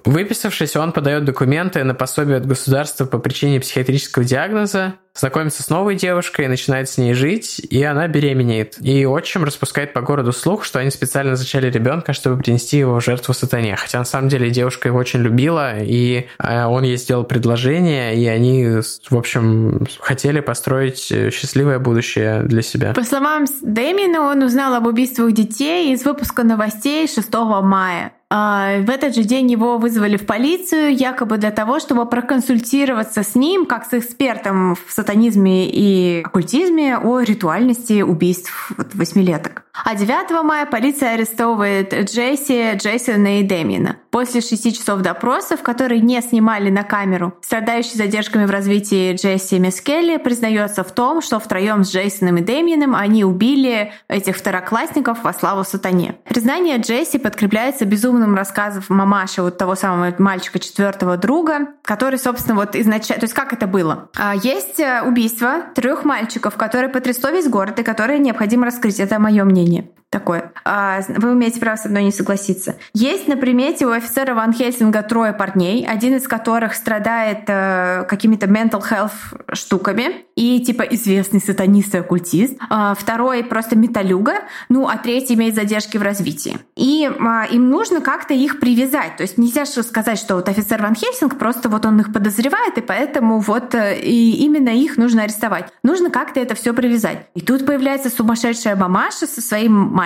[0.04, 5.94] Выписавшись, он подает документы на пособие от государства по причине психиатрического диагноза, знакомится с новой
[5.96, 8.76] девушкой, начинает с ней жить, и она беременеет.
[8.80, 13.04] И отчим распускает по городу слух, что они специально зачали ребенка, чтобы принести его в
[13.04, 13.76] жертву сатане.
[13.76, 18.26] Хотя на самом деле девушка его очень любила, и э, он ей сделал предложение, и
[18.26, 22.92] они, в общем, хотели построить э, счастливое будущее для себя.
[22.92, 28.12] По словам Дэмина, он узнал об убийствах детей из выпуска новостей 6 мая.
[28.28, 33.36] А, в этот же день его вызвали в полицию, якобы для того, чтобы проконсультироваться с
[33.36, 39.62] ним, как с экспертом в сатанизме и оккультизме, о ритуальности убийств восьмилеток.
[39.84, 43.96] А 9 мая полиция арестовывает Джесси, Джейсона и Дэмина.
[44.10, 50.16] После шести часов допросов, которые не снимали на камеру, страдающий задержками в развитии Джесси Мискелли
[50.16, 55.64] признается в том, что втроем с Джейсоном и Дэмином они убили этих второклассников во славу
[55.64, 56.16] сатане.
[56.28, 62.74] Признание Джесси подкрепляется безумным рассказом мамаши вот того самого мальчика четвертого друга, который, собственно, вот
[62.76, 63.20] изначально...
[63.20, 64.10] То есть как это было?
[64.16, 69.00] А, есть э, убийство трех мальчиков, которые потрясло весь город и которые необходимо раскрыть.
[69.00, 70.50] Это мое мнение такое.
[70.64, 72.76] А, вы имеете право со мной не согласиться.
[72.94, 78.46] Есть на примете у офицера Ван Хельсинга трое парней, один из которых страдает э, какими-то
[78.46, 82.56] mental health штуками и типа известный сатанист и оккультист.
[82.70, 84.36] А, второй просто металюга,
[84.70, 86.58] ну а третий имеет задержки в развитии.
[86.76, 89.18] И а, им нужно как-то их привязать.
[89.18, 92.78] То есть нельзя же сказать, что вот офицер Ван Хельсинг просто вот он их подозревает,
[92.78, 95.70] и поэтому вот э, и именно их нужно арестовать.
[95.82, 97.26] Нужно как-то это все привязать.
[97.34, 100.05] И тут появляется сумасшедшая мамаша со своим мальчиком,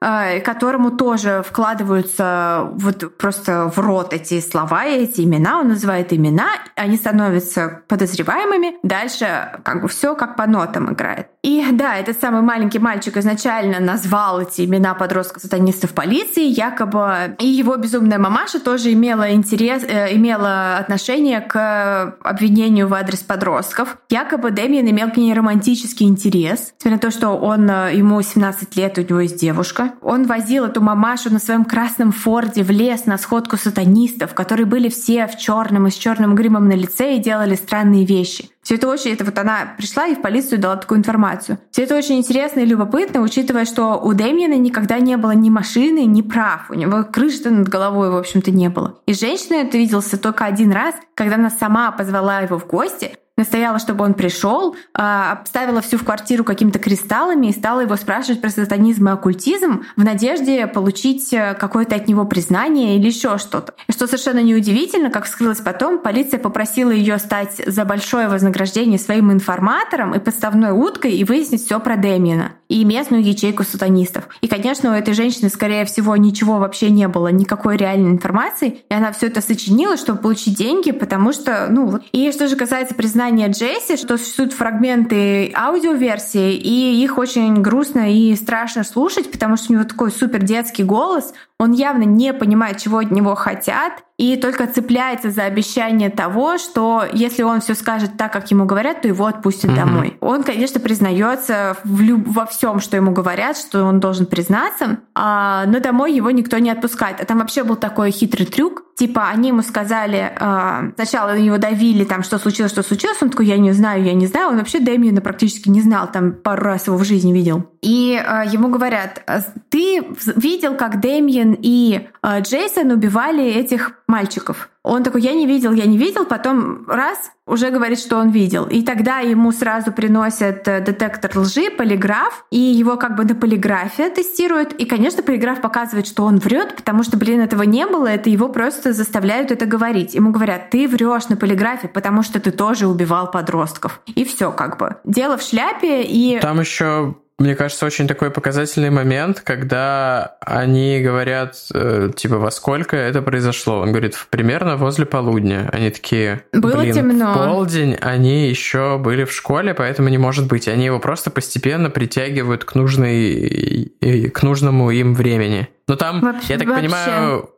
[0.00, 5.60] э, которому тоже вкладываются вот просто в рот эти слова и эти имена.
[5.60, 8.76] Он называет имена, они становятся подозреваемыми.
[8.82, 11.28] Дальше как бы все как по нотам играет.
[11.42, 17.76] И да, этот самый маленький мальчик изначально назвал эти имена подростков-сатанистов полиции, якобы и его
[17.76, 23.96] безумная мамаша тоже имела интерес, э, имела отношение к обвинению в адрес подростков.
[24.08, 28.76] Якобы Дэмиен имел к ней романтический интерес, несмотря на то, что он, э, ему 17
[28.76, 29.92] лет, у него есть девушка.
[30.02, 34.88] Он возил эту мамашу на своем красном форде в лес на сходку сатанистов, которые были
[34.88, 38.48] все в черном и с черным гримом на лице и делали странные вещи.
[38.62, 41.58] Все это очень, это вот она пришла и в полицию дала такую информацию.
[41.72, 46.04] Все это очень интересно и любопытно, учитывая, что у Дэмиена никогда не было ни машины,
[46.04, 46.70] ни прав.
[46.70, 49.00] У него крыши над головой, в общем-то, не было.
[49.06, 53.78] И женщина это виделся только один раз, когда она сама позвала его в гости, настояла,
[53.78, 58.50] чтобы он пришел, а, обставила всю в квартиру какими-то кристаллами и стала его спрашивать про
[58.50, 63.74] сатанизм и оккультизм в надежде получить э, какое-то от него признание или еще что-то.
[63.88, 69.32] И что совершенно неудивительно, как вскрылось потом, полиция попросила ее стать за большое вознаграждение своим
[69.32, 74.28] информатором и подставной уткой и выяснить все про Дэмиена и местную ячейку сатанистов.
[74.40, 78.94] И, конечно, у этой женщины, скорее всего, ничего вообще не было, никакой реальной информации, и
[78.94, 82.02] она все это сочинила, чтобы получить деньги, потому что, ну вот.
[82.12, 88.34] И что же касается признания Джесси, что существуют фрагменты аудиоверсии, и их очень грустно и
[88.36, 91.32] страшно слушать, потому что у него такой супер детский голос,
[91.62, 97.04] он явно не понимает, чего от него хотят, и только цепляется за обещание того, что
[97.12, 99.76] если он все скажет так, как ему говорят, то его отпустят mm-hmm.
[99.76, 100.16] домой.
[100.20, 102.26] Он, конечно, признается в люб...
[102.26, 105.64] во всем, что ему говорят, что он должен признаться, а...
[105.66, 107.20] но домой его никто не отпускает.
[107.20, 108.82] А там вообще был такой хитрый трюк.
[108.96, 113.18] Типа они ему сказали, э, сначала его давили, там, что случилось, что случилось.
[113.22, 114.48] Он такой, я не знаю, я не знаю.
[114.48, 117.71] Он вообще Дэмиена практически не знал, там пару раз его в жизни видел.
[117.82, 119.22] И э, ему говорят,
[119.68, 120.04] ты
[120.36, 124.68] видел, как Дэмиен и э, Джейсон убивали этих мальчиков.
[124.84, 128.66] Он такой, я не видел, я не видел, потом раз, уже говорит, что он видел.
[128.66, 134.10] И тогда ему сразу приносят э, детектор лжи, полиграф, и его как бы на полиграфе
[134.10, 134.72] тестируют.
[134.74, 138.48] И, конечно, полиграф показывает, что он врет, потому что, блин, этого не было, это его
[138.48, 140.14] просто заставляют это говорить.
[140.14, 144.00] Ему говорят, ты врешь на полиграфе, потому что ты тоже убивал подростков.
[144.06, 144.96] И все как бы.
[145.04, 146.38] Дело в шляпе, и...
[146.40, 152.96] Там еще мне кажется, очень такой показательный момент, когда они говорят, э, типа, во сколько
[152.96, 153.80] это произошло.
[153.80, 155.68] Он говорит, примерно возле полудня.
[155.72, 157.32] Они такие, Было блин, темно.
[157.32, 160.68] в полдень они еще были в школе, поэтому не может быть.
[160.68, 163.92] Они его просто постепенно притягивают к, нужной,
[164.32, 165.68] к нужному им времени.
[165.88, 166.82] Но там, вообще, я так вообще.
[166.82, 167.50] понимаю,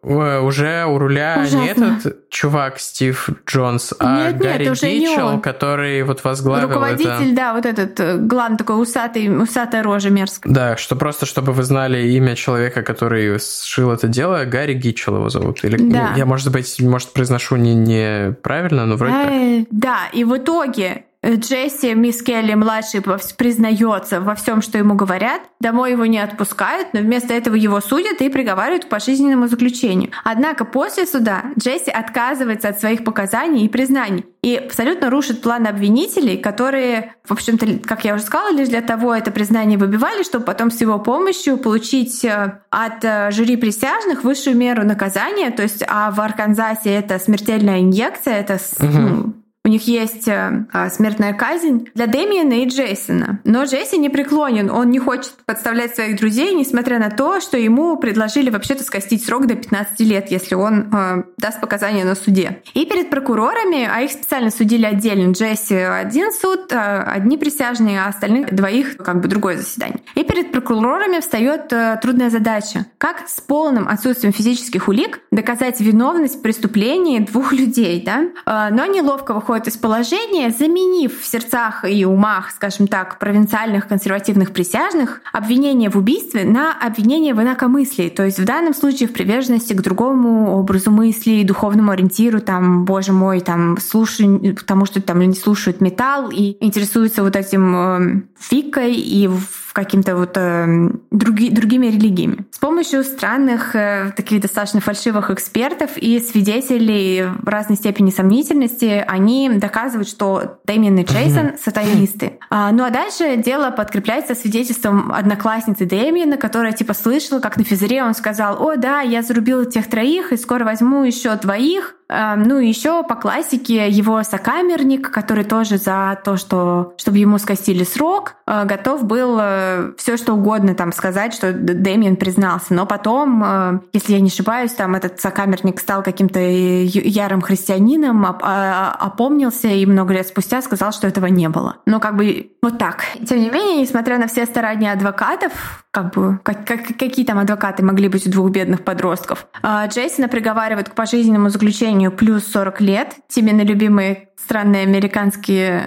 [0.45, 1.57] уже у руля Ужасно.
[1.59, 7.37] не этот чувак Стив Джонс, а нет, Гарри нет, Гитчелл, который вот возглавил Руководитель, это...
[7.37, 10.53] да, вот этот э, главный такой усатый, усатая рожа мерзкая.
[10.53, 15.29] Да, что просто, чтобы вы знали имя человека, который сшил это дело, Гарри Гитчелл его
[15.29, 15.63] зовут.
[15.63, 16.15] Или, да.
[16.17, 19.69] Я, может быть, может, произношу не, неправильно, но вроде э, так.
[19.71, 23.03] Да, и в итоге Джесси, мисс Келли младший
[23.39, 25.41] признается во всем, что ему говорят.
[25.61, 30.11] Домой его не отпускают, но вместо этого его судят и приговаривают к пожизненному заключению.
[30.25, 36.37] Однако после суда Джесси отказывается от своих показаний и признаний и абсолютно рушит план обвинителей,
[36.37, 40.71] которые, в общем-то, как я уже сказала, лишь для того это признание выбивали, чтобы потом
[40.71, 45.51] с его помощью получить э, от э, жюри присяжных высшую меру наказания.
[45.51, 49.33] То есть, а в Арканзасе это смертельная инъекция, это угу.
[49.67, 53.41] У них есть э, а, смертная казнь для Дэмиена и Джейсона.
[53.45, 57.97] Но Джейсон не преклонен, он не хочет подставлять своих друзей, несмотря на то, что ему
[57.97, 62.61] предложили вообще-то скостить срок до 15 лет, если он э, даст показания на суде.
[62.75, 68.09] И перед прокурорами, а их специально судили отдельно, Джесси один суд, э, одни присяжные, а
[68.09, 70.01] остальных двоих как бы другое заседание.
[70.15, 72.85] И перед прокурорами встает э, трудная задача.
[72.99, 78.25] Как с полным отсутствием физических улик доказать виновность в преступлении двух людей, да?
[78.45, 83.87] Э, но неловко выходит выходит из положения, заменив в сердцах и умах, скажем так, провинциальных
[83.87, 89.13] консервативных присяжных обвинение в убийстве на обвинение в инакомыслии, то есть в данном случае в
[89.13, 95.21] приверженности к другому образу мысли, духовному ориентиру, там, боже мой, там, слушай, тому, что там
[95.21, 101.51] не слушают металл и интересуются вот этим э, фикой и в каким-то вот э, други,
[101.51, 102.47] другими религиями.
[102.53, 109.51] С помощью странных, э, таких достаточно фальшивых экспертов и свидетелей в разной степени сомнительности, они
[109.51, 112.39] доказывают, что Дэмиен и Джейсон— сатанисты.
[112.51, 118.05] А, ну а дальше дело подкрепляется свидетельством одноклассницы Дэмиена, которая типа слышала, как на физере
[118.05, 122.69] он сказал, «О, да, я зарубил тех троих и скоро возьму еще двоих», ну и
[122.69, 128.65] еще по классике его сокамерник, который тоже за то, что чтобы ему скостили срок, э,
[128.65, 132.75] готов был э, все что угодно там сказать, что Дэмиен признался.
[132.75, 138.97] Но потом, э, если я не ошибаюсь, там этот сокамерник стал каким-то ярым христианином, а,
[138.99, 141.77] опомнился и много лет спустя сказал, что этого не было.
[141.87, 143.05] Но как бы вот так.
[143.29, 147.85] Тем не менее, несмотря на все старания адвокатов, как бы, как, как, какие там адвокаты
[147.85, 149.47] могли быть у двух бедных подростков.
[149.63, 153.15] А Джейсона приговаривают к пожизненному заключению плюс 40 лет.
[153.29, 155.85] Тебе на любимые странные американские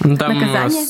[0.00, 0.86] ну, там наказания.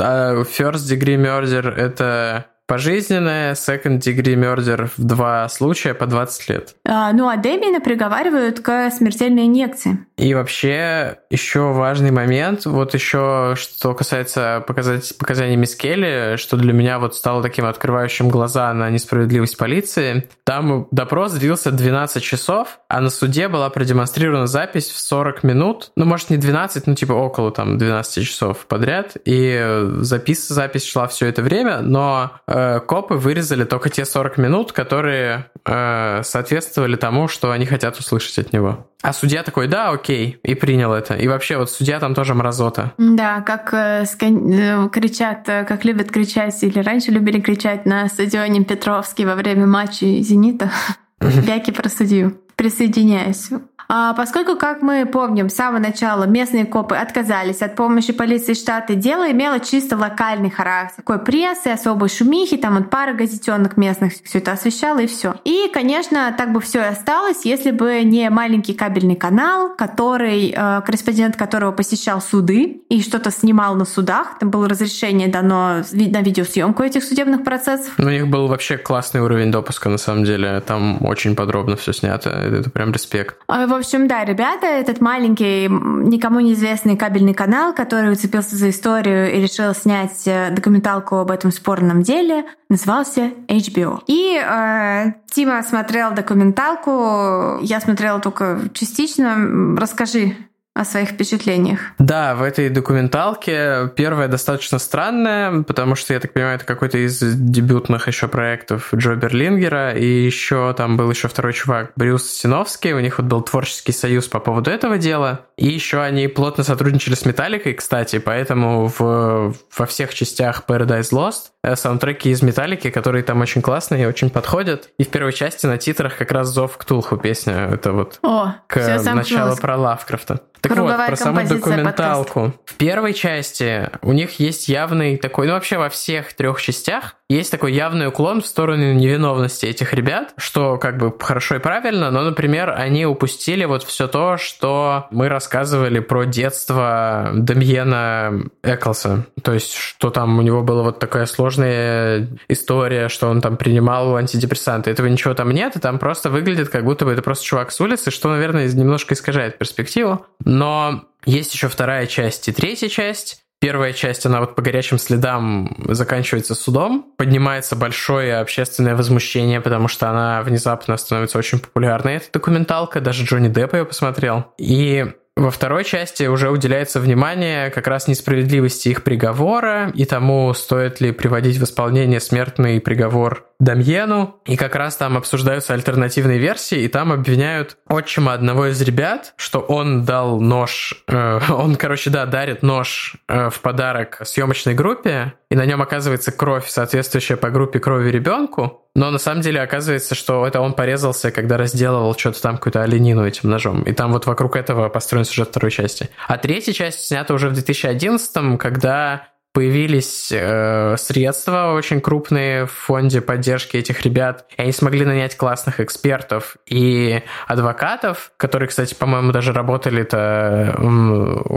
[0.00, 6.74] А, first degree murder— это пожизненное, second degree murder в два случая по 20 лет.
[6.86, 9.98] А, ну а Дэмиена приговаривают к смертельной инъекции.
[10.16, 16.72] И вообще еще важный момент, вот еще что касается показать, показаний Мисс Келли, что для
[16.72, 20.28] меня вот стало таким открывающим глаза на несправедливость полиции.
[20.44, 26.04] Там допрос длился 12 часов, а на суде была продемонстрирована запись в 40 минут, ну
[26.04, 31.26] может не 12, ну типа около там 12 часов подряд, и запись, запись шла все
[31.26, 37.50] это время, но э, копы вырезали только те 40 минут, которые э, соответствовали тому, что
[37.50, 38.86] они хотят услышать от него.
[39.02, 41.14] А судья такой, да, окей, и принял это.
[41.14, 42.92] И вообще вот судья там тоже мразота.
[42.98, 44.52] Да, как э, скан...
[44.52, 50.06] Э, кричат, как любят кричать, или раньше любили кричать на стадионе Петровский во время матча
[50.06, 50.70] «Зенита».
[51.20, 52.38] Бяки про судью.
[52.56, 53.50] Присоединяюсь.
[53.88, 58.94] А поскольку, как мы помним, с самого начала местные копы отказались от помощи полиции штата,
[58.94, 60.96] дело имело чисто локальный характер.
[60.96, 65.34] Такой прессы, особой шумихи, там от пары газетенок местных все это освещало и все.
[65.44, 70.82] И, конечно, так бы все и осталось, если бы не маленький кабельный канал, который, э,
[70.84, 74.38] корреспондент которого посещал суды и что-то снимал на судах.
[74.38, 77.94] Там было разрешение дано на видеосъемку этих судебных процессов.
[77.98, 80.60] Ну, у них был вообще классный уровень допуска, на самом деле.
[80.66, 82.30] Там очень подробно все снято.
[82.30, 83.36] Это прям респект.
[83.46, 89.34] А, в общем, да, ребята, этот маленький, никому неизвестный кабельный канал, который уцепился за историю
[89.34, 94.00] и решил снять э, документалку об этом спорном деле, назывался HBO.
[94.06, 99.76] И э, Тима смотрел документалку, я смотрела только частично.
[99.76, 100.36] Расскажи,
[100.74, 101.78] о своих впечатлениях.
[101.98, 107.20] Да, в этой документалке первая достаточно странная, потому что, я так понимаю, это какой-то из
[107.20, 112.98] дебютных еще проектов Джо Берлингера, и еще там был еще второй чувак, Брюс Синовский, у
[112.98, 117.24] них вот был творческий союз по поводу этого дела, и еще они плотно сотрудничали с
[117.24, 123.62] Металликой, кстати, поэтому в, во всех частях Paradise Lost саундтреки из Металлики, которые там очень
[123.62, 124.90] классные и очень подходят.
[124.98, 128.54] И в первой части на титрах как раз «Зов к Тулху» песня, это вот О,
[128.66, 128.76] к
[129.14, 130.40] началу про Лавкрафта.
[130.68, 132.40] Так вот, про саму документалку.
[132.40, 132.58] Подкаста.
[132.64, 137.50] В первой части у них есть явный такой, ну вообще во всех трех частях есть
[137.50, 142.22] такой явный уклон в сторону невиновности этих ребят, что как бы хорошо и правильно, но,
[142.22, 149.26] например, они упустили вот все то, что мы рассказывали про детство Демьена Эклса.
[149.42, 154.16] То есть, что там у него была вот такая сложная история, что он там принимал
[154.16, 154.90] антидепрессанты.
[154.90, 157.80] Этого ничего там нет, и там просто выглядит, как будто бы это просто чувак с
[157.80, 160.26] улицы, что, наверное, немножко искажает перспективу.
[160.44, 165.74] Но есть еще вторая часть и третья часть, Первая часть, она вот по горячим следам
[165.88, 173.00] заканчивается судом, поднимается большое общественное возмущение, потому что она внезапно становится очень популярной, эта документалка,
[173.00, 174.52] даже Джонни Депп ее посмотрел.
[174.58, 181.00] И во второй части уже уделяется внимание как раз несправедливости их приговора и тому, стоит
[181.00, 184.40] ли приводить в исполнение смертный приговор Дамьену.
[184.44, 189.60] И как раз там обсуждаются альтернативные версии, и там обвиняют отчима одного из ребят, что
[189.60, 195.56] он дал нож, э, он, короче, да, дарит нож э, в подарок съемочной группе, и
[195.56, 200.46] на нем оказывается кровь, соответствующая по группе крови ребенку, но на самом деле оказывается, что
[200.46, 203.82] это он порезался, когда разделывал что-то там, какую-то оленину этим ножом.
[203.82, 206.10] И там вот вокруг этого построен сюжет второй части.
[206.28, 213.20] А третья часть снята уже в 2011, когда появились э, средства очень крупные в фонде
[213.20, 219.52] поддержки этих ребят, и они смогли нанять классных экспертов и адвокатов, которые, кстати, по-моему, даже
[219.52, 220.76] работали-то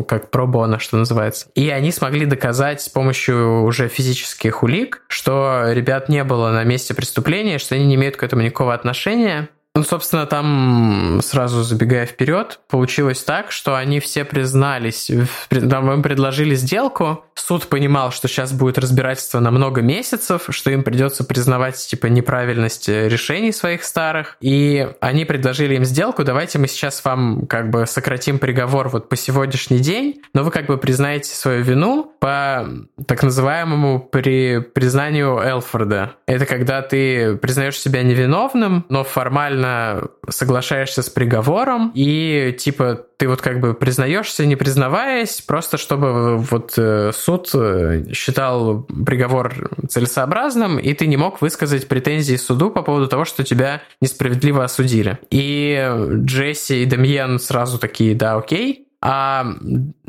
[0.08, 1.48] как пробона, что называется.
[1.56, 6.94] И они смогли доказать с помощью уже физических улик, что ребят не было на месте
[6.94, 12.60] преступления, что они не имеют к этому никакого отношения, ну, собственно, там, сразу забегая вперед,
[12.68, 15.12] получилось так, что они все признались,
[15.50, 20.82] там им предложили сделку, суд понимал, что сейчас будет разбирательство на много месяцев, что им
[20.82, 27.06] придется признавать, типа, неправильность решений своих старых, и они предложили им сделку, давайте мы сейчас
[27.06, 31.62] вам, как бы, сократим приговор вот по сегодняшний день, но вы, как бы, признаете свою
[31.64, 32.68] вину по
[33.06, 36.16] так называемому при признанию Элфорда.
[36.26, 43.28] Это когда ты признаешь себя невиновным, но формально добровольно соглашаешься с приговором, и типа ты
[43.28, 50.80] вот как бы признаешься, не признаваясь, просто чтобы вот э, суд э, считал приговор целесообразным,
[50.80, 55.18] и ты не мог высказать претензии суду по поводу того, что тебя несправедливо осудили.
[55.32, 55.90] И
[56.24, 59.46] Джесси и Демьен сразу такие, да, окей, а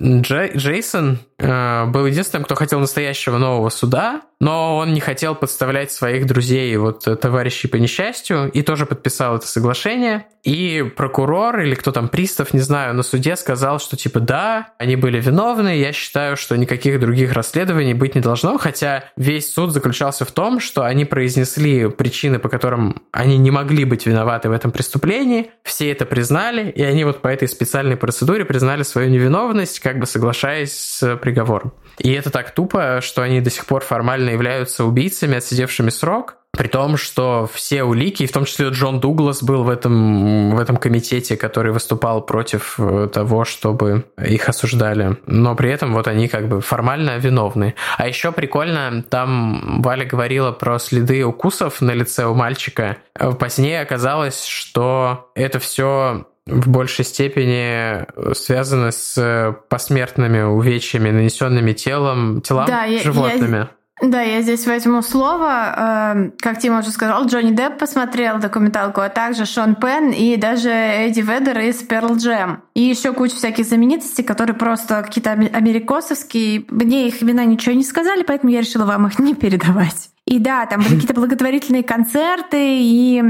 [0.01, 6.27] Джей, Джейсон, был единственным, кто хотел настоящего нового суда, но он не хотел подставлять своих
[6.27, 10.27] друзей, вот товарищей по несчастью, и тоже подписал это соглашение.
[10.45, 14.97] И прокурор или кто там, пристав, не знаю, на суде сказал, что типа да, они
[14.97, 20.25] были виновны, я считаю, что никаких других расследований быть не должно, хотя весь суд заключался
[20.25, 24.71] в том, что они произнесли причины, по которым они не могли быть виноваты в этом
[24.71, 29.99] преступлении, все это признали, и они вот по этой специальной процедуре признали свою невиновность, как
[29.99, 31.73] бы соглашаясь с приговором.
[31.99, 36.69] И это так тупо, что они до сих пор формально являются убийцами, отсидевшими срок, при
[36.69, 41.37] том, что все улики, в том числе Джон Дуглас был в этом, в этом комитете,
[41.37, 45.19] который выступал против э, того, чтобы их осуждали.
[45.27, 47.75] Но при этом вот они как бы формально виновны.
[47.99, 52.97] А еще прикольно, там Валя говорила про следы укусов на лице у мальчика.
[53.39, 62.67] Позднее оказалось, что это все в большей степени связано с посмертными увечьями, нанесенными телом, телам
[62.67, 63.57] да, животными.
[63.57, 63.71] Я,
[64.01, 66.13] да, я здесь возьму слово.
[66.15, 70.71] Эм, как Тима уже сказал, Джонни Депп посмотрел документалку, а также Шон Пен и даже
[70.71, 72.59] Эдди Ведер из Pearl Jam.
[72.75, 76.65] И еще куча всяких знаменитостей, которые просто какие-то америкосовские.
[76.69, 80.11] Мне их имена ничего не сказали, поэтому я решила вам их не передавать.
[80.29, 83.23] И да, там были какие-то благотворительные концерты и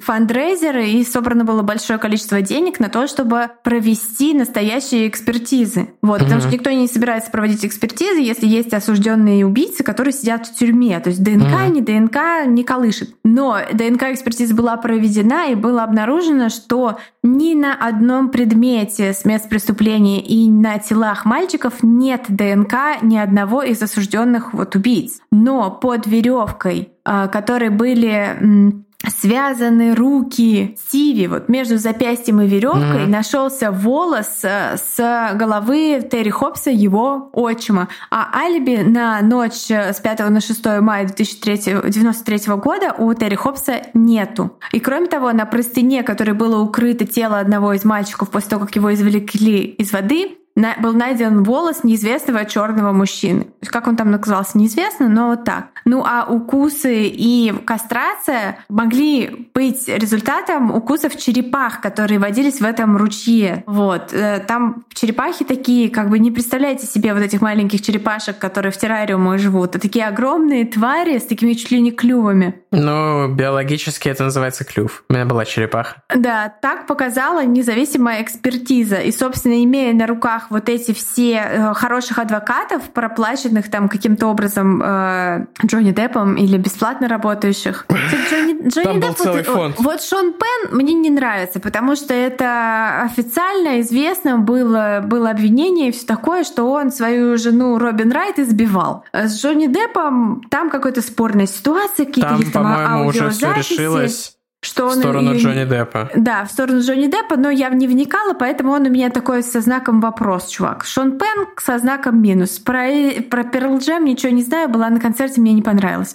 [0.00, 5.88] фандрейзеры, и собрано было большое количество денег на то, чтобы провести настоящие экспертизы.
[6.00, 10.56] Вот, потому что никто не собирается проводить экспертизы, если есть осужденные убийцы, которые сидят в
[10.56, 11.00] тюрьме.
[11.00, 13.14] То есть ДНК, не ДНК не колышет.
[13.24, 20.20] Но ДНК-экспертиза была проведена, и было обнаружено, что ни на одном предмете с мест преступления
[20.20, 25.20] и на телах мальчиков нет ДНК ни одного из осужденных вот убийц.
[25.32, 33.08] Но под веревкой, а, которые были связаны руки Стиви, вот между запястьем и веревкой mm-hmm.
[33.08, 37.88] нашелся волос э, с головы Терри Хопса, его отчима.
[38.10, 44.58] А алиби на ночь с 5 на 6 мая 1993 года у Терри Хопса нету.
[44.72, 48.76] И кроме того, на простыне, которой было укрыто тело одного из мальчиков после того, как
[48.76, 53.46] его извлекли из воды, на, был найден волос неизвестного черного мужчины.
[53.66, 55.68] Как он там наказался, неизвестно, но вот так.
[55.84, 63.64] Ну а укусы и кастрация могли быть результатом укусов черепах, которые водились в этом ручье.
[63.66, 64.12] Вот.
[64.12, 68.76] Э, там черепахи такие, как бы не представляете себе вот этих маленьких черепашек, которые в
[68.76, 72.62] террариумах живут, а такие огромные твари с такими чуть ли не клювами.
[72.70, 75.04] Ну, биологически это называется клюв.
[75.08, 76.02] У меня была черепаха.
[76.14, 78.96] Да, так показала независимая экспертиза.
[78.96, 84.82] И, собственно, имея на руках вот эти все э, хороших адвокатов, проплаченных там каким-то образом
[84.82, 87.86] э, Джонни Деппом или бесплатно работающих.
[88.30, 89.76] Джонни, Джонни там Депп, был целый вот, фонд.
[89.78, 95.92] Вот Шон Пен мне не нравится, потому что это официально известно было, было обвинение и
[95.92, 99.04] все такое, что он свою жену Робин Райт избивал.
[99.12, 104.88] С Джонни Деппом там какая-то спорная ситуация, какие-то там, там по-моему, уже все решилось что
[104.88, 105.40] в сторону ее...
[105.40, 106.08] Джонни Деппа.
[106.14, 109.60] Да, в сторону Джонни Деппа, но я не вникала, поэтому он у меня такой со
[109.60, 110.84] знаком вопрос, чувак.
[110.84, 112.60] Шон Пен со знаком минус.
[112.60, 112.86] Про,
[113.28, 116.14] про Pearl Jam ничего не знаю, была на концерте, мне не понравилось.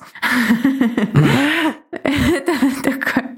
[1.91, 3.37] Это такое.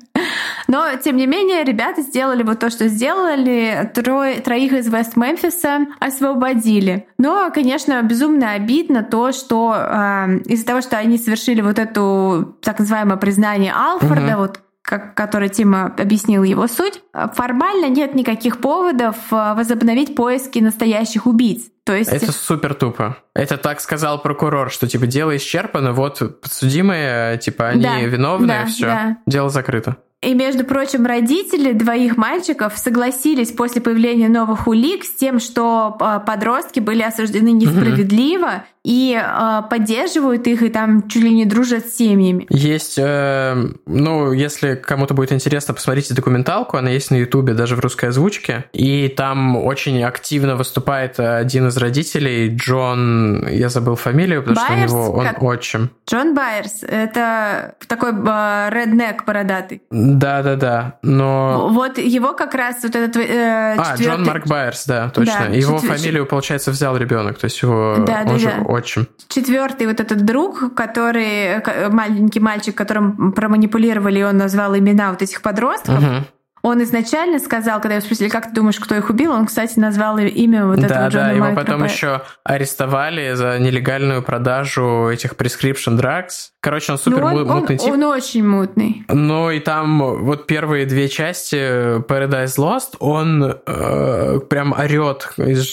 [0.68, 3.90] Но, тем не менее, ребята сделали вот то, что сделали.
[3.96, 7.08] Трое, троих из Вест-Мемфиса освободили.
[7.18, 12.78] Но, конечно, безумно обидно то, что э, из-за того, что они совершили вот эту так
[12.78, 14.42] называемое признание Алфорда, угу.
[14.42, 14.60] вот
[14.90, 17.04] как, который Тима объяснил его суть,
[17.36, 21.70] формально нет никаких поводов э, возобновить поиски настоящих убийц.
[21.90, 22.12] То есть...
[22.12, 23.18] Это супер тупо.
[23.34, 28.66] Это так сказал прокурор, что типа дело исчерпано, вот подсудимые, типа они да, виновны, да,
[28.68, 29.18] все, да.
[29.26, 29.98] дело закрыто.
[30.22, 36.20] И, между прочим, родители двоих мальчиков согласились после появления новых улик с тем, что э,
[36.28, 41.96] подростки были осуждены несправедливо, и э, поддерживают их, и там чуть ли не дружат с
[41.96, 42.48] семьями.
[42.50, 47.80] Есть, э, ну, если кому-то будет интересно, посмотрите документалку, она есть на Ютубе, даже в
[47.80, 54.68] русской озвучке, и там очень активно выступает один из родителей, Джон, я забыл фамилию, потому
[54.68, 55.44] Байерс, что у него он как...
[55.44, 55.90] отчим.
[56.10, 59.82] Джон Байерс, это такой э, реднек бородатый.
[59.90, 61.70] Да-да-да, но...
[61.72, 65.48] Вот его как раз вот этот э, А, Джон Марк Байерс, да, точно.
[65.48, 65.98] Да, его четвер...
[65.98, 67.96] фамилию, получается, взял ребенок, то есть его...
[68.06, 69.08] Да, он да, же да отчим.
[69.28, 75.42] Четвертый вот этот друг, который маленький мальчик, которым проманипулировали, и он назвал имена вот этих
[75.42, 75.98] подростков.
[75.98, 76.26] Угу.
[76.62, 80.18] Он изначально сказал, когда его спросили, как ты думаешь, кто их убил, он, кстати, назвал
[80.18, 85.98] имя вот этого да, Джона Да, его потом еще арестовали за нелегальную продажу этих prescription
[85.98, 86.50] drugs.
[86.62, 87.92] Короче, он супер Ну, он, мутный он, тип.
[87.94, 89.04] он очень мутный.
[89.08, 95.30] Ну и там вот первые две части Paradise Lost, он э, прям орет,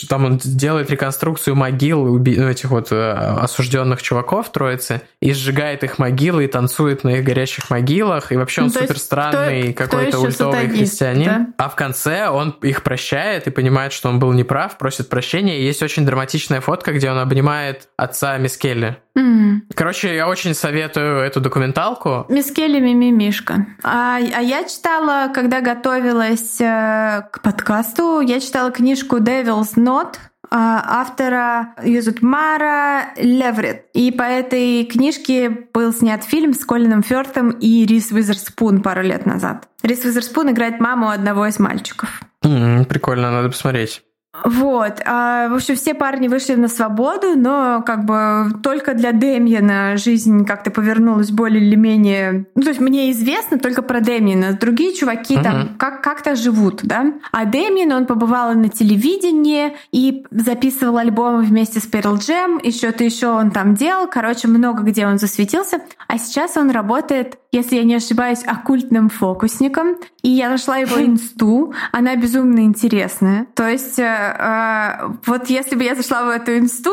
[0.09, 5.83] там он делает реконструкцию могил уби- ну, этих вот э, осужденных чуваков троицы и сжигает
[5.83, 9.01] их могилы и танцует на их горящих могилах и вообще он Ну, то есть супер
[9.01, 11.25] странный кто- какой-то кто ультовый христианин.
[11.25, 11.47] да?
[11.59, 15.59] А в конце он их прощает и понимает, что он был неправ, просит прощения.
[15.59, 18.99] И есть очень драматичная фотка, где он обнимает отца Мискелли.
[19.17, 19.65] М.
[19.75, 22.27] Короче, я очень советую эту документалку.
[22.29, 23.67] Мисс Келли Мимимишка.
[23.83, 30.49] А, а я читала, когда готовилась э, к подкасту, я читала книжку Devil's Knot э,
[30.51, 33.85] автора ее зовут Мара Леврит.
[33.95, 39.27] И по этой книжке был снят фильм с Колином Фёртом и Рис Уизерспун пару лет
[39.27, 39.69] назад.
[39.83, 42.21] Рис Уизерспун играет маму одного из мальчиков.
[42.43, 44.03] М, Прикольно, надо посмотреть.
[44.45, 45.01] Вот.
[45.05, 50.45] А, в общем, все парни вышли на свободу, но как бы только для Демьена жизнь
[50.45, 52.47] как-то повернулась более или менее...
[52.55, 54.53] Ну, то есть мне известно только про Демьена.
[54.61, 55.43] Другие чуваки Мгм.
[55.45, 57.13] там как- как-то живут, да?
[57.33, 62.71] А Демьен, он побывал и на телевидении и записывал альбомы вместе с Pearl Jam, и
[62.73, 64.07] что-то еще он там делал.
[64.09, 65.81] Короче, много где он засветился.
[66.09, 69.97] А сейчас он работает, если я не ошибаюсь, оккультным фокусником.
[70.27, 71.73] И я нашла его инсту.
[71.93, 73.47] Она безумно интересная.
[73.55, 76.91] То есть, э, э, вот если бы я зашла в эту инсту,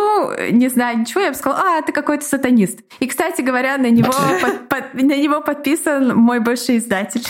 [0.51, 2.81] не знаю ничего, я бы сказала, а, ты какой-то сатанист.
[2.99, 7.23] И, кстати говоря, на него, под- под- на него подписан мой бывший издатель.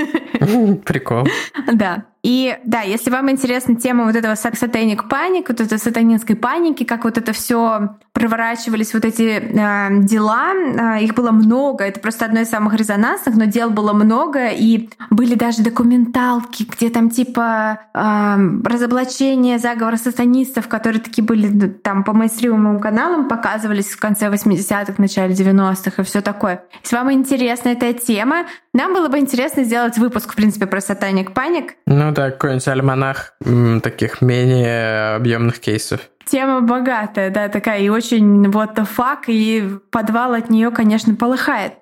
[0.84, 1.28] Прикол.
[1.72, 2.06] Да.
[2.24, 7.04] И да, если вам интересна тема вот этого сатаник паник, вот этой сатанинской паники, как
[7.04, 12.40] вот это все проворачивались вот эти э, дела, э, их было много, это просто одно
[12.40, 18.36] из самых резонансных, но дел было много, и были даже документалки, где там типа э,
[18.64, 24.94] разоблачение заговора сатанистов, которые такие были ну, там по мейнстримовым каналам, показывались в конце 80-х,
[24.96, 26.64] начале 90-х и все такое.
[26.82, 31.34] Если вам интересна эта тема, нам было бы интересно сделать выпуск, в принципе, про satanic
[31.34, 33.34] panic, Ну да, какой-нибудь альманах
[33.82, 36.00] таких менее объемных кейсов.
[36.26, 41.74] Тема богатая, да, такая и очень what the fuck, и подвал от нее, конечно, полыхает.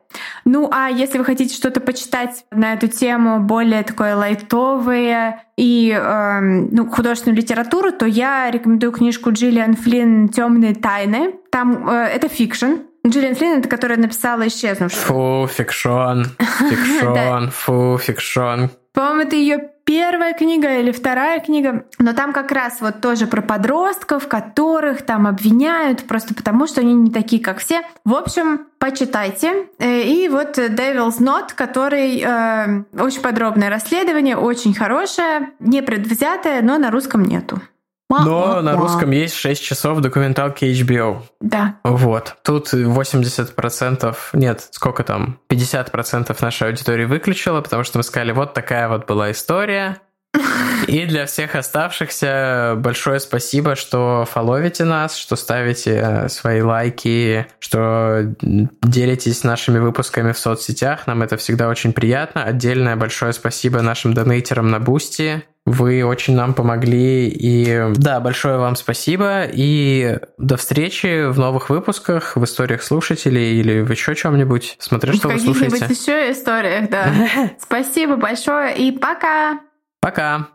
[0.45, 6.69] Ну, а если вы хотите что-то почитать на эту тему, более такое лайтовое и эм,
[6.71, 11.35] ну, художественную литературу, то я рекомендую книжку Джиллиан Флинн «Темные тайны».
[11.51, 12.83] Там э, это fiction.
[13.07, 15.47] Джиллиан Флинн— это которая написала «Исчезнувшую».
[15.47, 18.71] Фу, фикшон, фикшон, фу, фикшон.
[18.93, 23.43] По-моему, это ее первая книга или вторая книга, но там как раз вот тоже про
[23.43, 27.83] подростков, которых там обвиняют просто потому, что они не такие, как все.
[28.05, 29.67] В общем, почитайте.
[29.79, 36.79] Э, И вот Devil's Knot, который э, очень подробное расследование, очень хорошее, не предвзятое, но
[36.79, 37.61] на русском нету.
[38.21, 41.23] Но на русском есть 6 часов документалки HBO.
[41.41, 41.77] Да.
[41.85, 42.37] Вот.
[42.43, 48.89] Тут 80%, нет, сколько там, 50% нашей аудитории выключила, потому что мы сказали, вот такая
[48.89, 49.99] вот была история.
[50.87, 59.45] И для всех оставшихся большое спасибо, что фоловите нас, что ставите свои лайки, что делитесь
[59.45, 61.07] нашими выпусками в соцсетях.
[61.07, 62.45] Нам это всегда очень приятно.
[62.45, 65.45] Отдельное большое спасибо нашим донейтерам на Бусти.
[65.65, 67.29] Вы очень нам помогли.
[67.29, 69.45] И да, большое вам спасибо.
[69.45, 74.77] И до встречи в новых выпусках, в историях слушателей или в еще чем-нибудь.
[74.81, 76.01] Смотря что в вы каких-нибудь слушаете.
[76.01, 77.13] еще историях, да.
[77.61, 79.61] Спасибо большое и пока!
[80.01, 80.49] Пока!